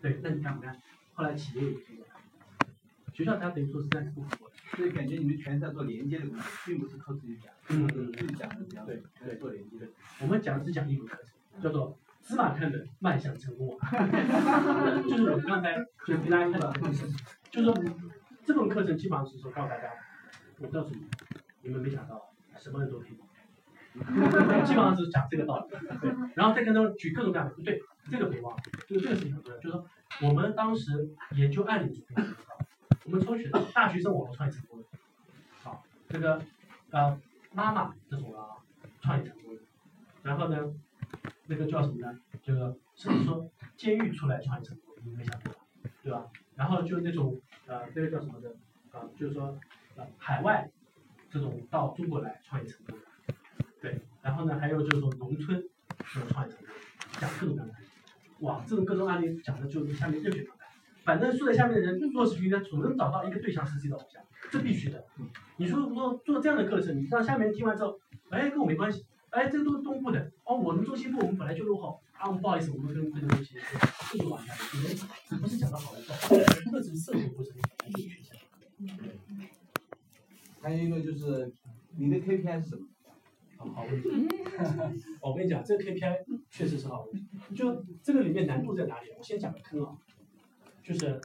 [0.00, 0.80] 对，那你看不看？
[1.14, 2.06] 后来企业也这样，
[3.12, 9.88] 学校它等于说是在是不服，所以感觉你们全在做连接的工作，并不是靠自己讲，嗯，自己讲的比较对，对，做连接的。
[10.20, 13.68] 我们讲的是讲一门课程，叫做司马看的迈向成功，
[15.06, 15.76] 就是我们刚才
[16.06, 16.80] 就给大家看到的，
[17.50, 17.74] 就是说
[18.44, 19.90] 这种课程基本上是说告诉大家，
[20.58, 21.06] 我告诉你，
[21.60, 23.10] 你们没想到，什么人都可以，
[24.64, 25.76] 基本上是讲这个道理。
[26.00, 27.78] 对，然后再跟他们举各种各样的，不对，
[28.10, 29.86] 这个别忘了，这个这个事情很重要，就是说
[30.22, 32.66] 我们当时研究案例组非常重要，
[33.04, 34.86] 我们抽取的大学生网络创业成功的，
[35.62, 36.40] 好，这个
[36.90, 37.20] 呃
[37.52, 38.64] 妈妈这种啊
[39.02, 39.60] 创业成功的，
[40.22, 40.72] 然后呢，
[41.46, 42.18] 那个叫什么呢？
[42.42, 45.60] 就是甚至说监狱出来创业成功，你没想过吧？
[46.02, 46.26] 对吧？
[46.54, 48.54] 然后就那种呃那个叫什么的
[48.92, 49.58] 啊、就是说
[49.96, 50.70] 呃海外
[51.30, 52.96] 这种到中国来创业成功，
[53.80, 55.62] 对，然后呢还有就是说农村
[55.98, 56.74] 这种创业成功，
[57.18, 57.74] 讲各种各样的，
[58.40, 60.64] 哇，这种各种案例讲的就是下面热血澎湃。
[61.04, 65.04] 反正坐在下面的人落实训练，总能找到一个对象是自己的偶像，这必须的。
[65.56, 68.00] 你说如果做这样的课程，你让下面听完之后，
[68.30, 69.04] 哎，跟我没关系，
[69.34, 73.56] 哎，这个都是东部的，哦，我们中西部我们本来就落后，啊，不好意思，我们跟这个东西
[74.12, 74.80] 这就往下，你
[75.36, 76.28] 们不是讲的好的不好，
[76.70, 78.36] 特指社会不是本来就缺陷。
[80.60, 81.52] 还有一个就是
[81.96, 82.86] 你的 KPI 是什么？
[83.56, 84.08] 好好问题。
[85.20, 87.26] 我跟你讲，这个 KPI 确实是好问题。
[87.56, 89.10] 就这个里面难度在哪里？
[89.18, 89.98] 我先讲个坑啊，
[90.82, 91.20] 就是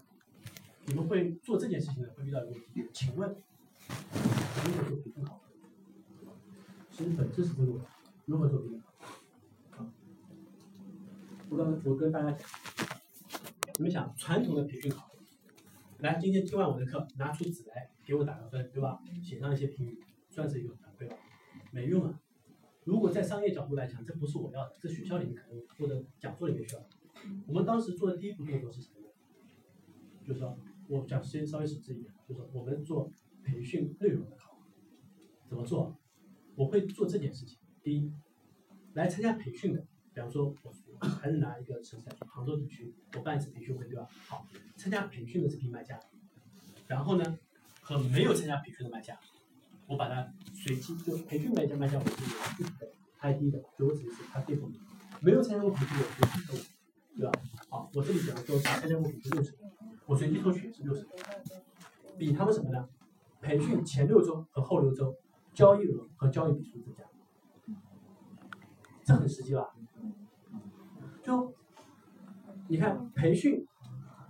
[0.86, 2.90] 你们会做这件事情的，会遇到一个问题。
[2.92, 5.44] 请问，如何做培训考核？
[6.92, 7.88] 其实本质是这个问题，
[8.30, 8.94] 如何做培训考
[9.72, 9.84] 核？
[9.84, 9.92] 啊，
[11.50, 12.48] 我刚我跟大家讲，
[13.78, 15.10] 你们想传统的培训考，
[15.98, 19.00] 来，今天听完我的课，拿出纸来给我打个分，对吧？
[19.24, 20.00] 写上一些评语，
[20.30, 21.18] 算是有的，对吧？
[21.72, 22.22] 没用啊。
[22.84, 26.86] 如果在商业角度来讲，这不是我要的，这学校里面可能或者讲座里面需要。
[27.48, 29.08] 我们当时做的第一步动作是什么呢？
[30.24, 30.56] 就是说，
[30.88, 33.12] 我讲先稍微实质一点，就是说我们做
[33.44, 34.68] 培训内容的考核，
[35.48, 35.98] 怎么做？
[36.54, 37.58] 我会做这件事情。
[37.90, 38.12] 第一，
[38.94, 39.84] 来参加培训的，
[40.14, 40.72] 比方说我
[41.08, 44.08] 还是拿一个城市来说，杭州地区，我办一次培训会，对吧？
[44.28, 44.46] 好，
[44.78, 46.00] 参加培训的这批卖家，
[46.86, 47.40] 然后呢，
[47.82, 49.18] 和没有参加培训的卖家，
[49.88, 52.92] 我把它随机就培训卖家卖家我是有具体的
[53.22, 54.80] ID 的，就我只是他对付你，
[55.22, 56.54] 没有参加过培训的我随机抽，
[57.18, 57.32] 对吧？
[57.70, 59.68] 好，我这里讲的说是参加过培训六十个，
[60.06, 61.10] 我随机抽取是六十个，
[62.20, 62.88] 比他们什么呢？
[63.42, 65.18] 培训前六周和后六周
[65.56, 67.04] 交易额和交易笔数增加，
[69.10, 69.66] 这很实际吧？
[71.24, 71.52] 就
[72.68, 73.66] 你看培训，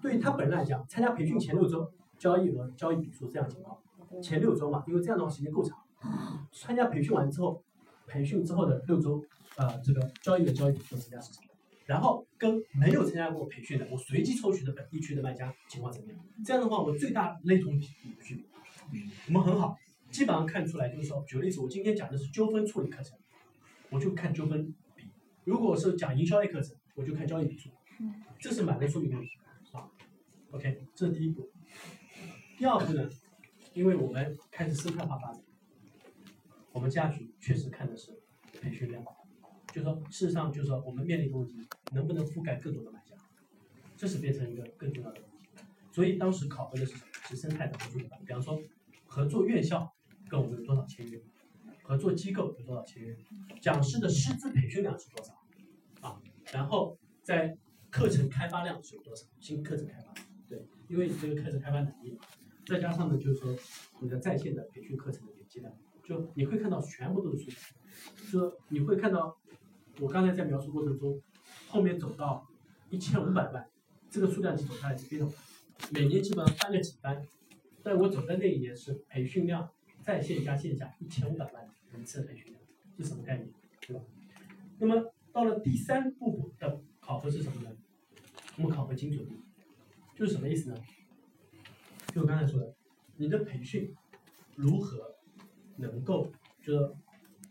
[0.01, 3.77] 对于他本人来讲，参加培训前六周交易额、交易笔数这样情况，
[4.23, 5.77] 前六周嘛，因为这样的话时间够长。
[6.53, 7.61] 参加培训完之后，
[8.07, 9.21] 培训之后的六周，
[9.57, 11.47] 呃，这个交易的交易笔数增加是什么？
[11.85, 16.17] 然后跟没有参加过培训的，我随机抽取的本地区的卖家情况怎么样？
[16.45, 17.85] 这样的话，我最大类同比
[18.23, 18.45] 距，
[19.27, 19.75] 我们很好，
[20.09, 23.18] 基本上看出来就是说，举个例子，我今天讲的是纠纷处理课程，
[23.89, 25.05] 我就看纠纷比；
[25.43, 27.69] 如果是讲营销类课程，我就看交易笔数，
[28.39, 29.29] 这是买卖说明问题
[29.71, 29.89] 啊。
[30.51, 31.49] OK，这是第一步。
[32.57, 33.09] 第二步呢，
[33.73, 35.41] 因为我们开始生态化发展。
[36.71, 38.21] 我们家局确实看的是
[38.61, 39.03] 培训量，
[39.73, 41.55] 就是说，事实上就是说，我们面临一个问题，
[41.93, 43.15] 能不能覆盖更多的买家，
[43.97, 45.47] 这是变成一个更重要的问题。
[45.91, 47.01] 所以当时考核的是什么？
[47.29, 48.59] 是生态的合作伙伴，比方说
[49.05, 49.93] 合作院校
[50.27, 51.21] 跟我们有多少签约，
[51.89, 53.17] 合作机构有多少签约，
[53.59, 55.33] 讲师的师资培训量是多少
[56.07, 56.21] 啊？
[56.53, 57.57] 然后在
[57.89, 59.25] 课程开发量是有多少？
[59.39, 60.13] 新课程开发，
[60.47, 62.19] 对，因为你这个课程开发能力嘛，
[62.67, 63.55] 再加上呢，就是说
[64.01, 65.73] 你的在线的培训课程的累积量。
[66.03, 67.57] 就你会看到全部都是数据，
[68.31, 69.35] 就你会看到
[69.99, 71.19] 我刚才在描述过程中，
[71.69, 72.47] 后面走到
[72.91, 73.67] 一千五百万，
[74.11, 75.27] 这个数量级走下来是非常，
[75.91, 77.25] 每年基本上翻了几番。
[77.81, 79.71] 但我走的那一年是培训量
[80.09, 82.59] 在线加线下一千五百万人次的培训量，
[82.97, 83.47] 是什么概念？
[83.81, 84.01] 对吧？
[84.79, 87.69] 那么到了第三步的考核是什么呢？
[88.57, 89.35] 我们考核精准度，
[90.15, 90.77] 就是什么意思呢？
[92.13, 92.73] 就我刚才说的，
[93.17, 93.95] 你的培训
[94.55, 95.15] 如何？
[95.77, 96.29] 能够
[96.61, 96.93] 就是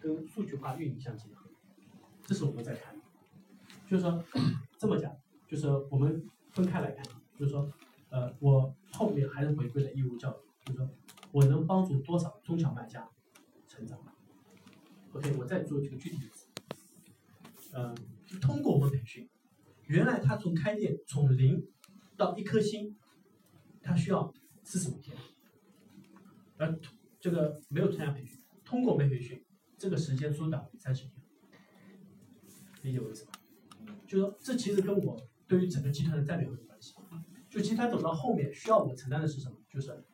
[0.02, 1.48] 跟数据化运营相结合，
[2.26, 2.94] 这是我们在看。
[3.86, 4.22] 就是说
[4.76, 5.16] 这么讲，
[5.46, 7.02] 就是我们分开来看，
[7.38, 7.72] 就是说，
[8.10, 10.90] 呃，我后面还是回归了义务教育，就是说
[11.32, 13.08] 我能帮助多少中小卖家
[13.66, 13.98] 成长。
[15.12, 16.46] OK，我再做几个具体例子。
[17.72, 17.94] 呃，
[18.40, 19.28] 通过我们培训，
[19.86, 21.62] 原来他从开店从零
[22.16, 22.96] 到一颗星，
[23.82, 24.32] 他需要
[24.62, 25.16] 四十五天，
[26.56, 26.78] 而
[27.20, 29.44] 这个没有参加培训，通过没培训，
[29.76, 31.22] 这个时间缩短三十天，
[32.82, 33.32] 理解我意思吧？
[34.06, 36.94] 就说这其实跟我对于整个集团的战略有关系。
[37.50, 39.56] 就集团走到后面需要我承担的是什么？
[39.70, 40.04] 就是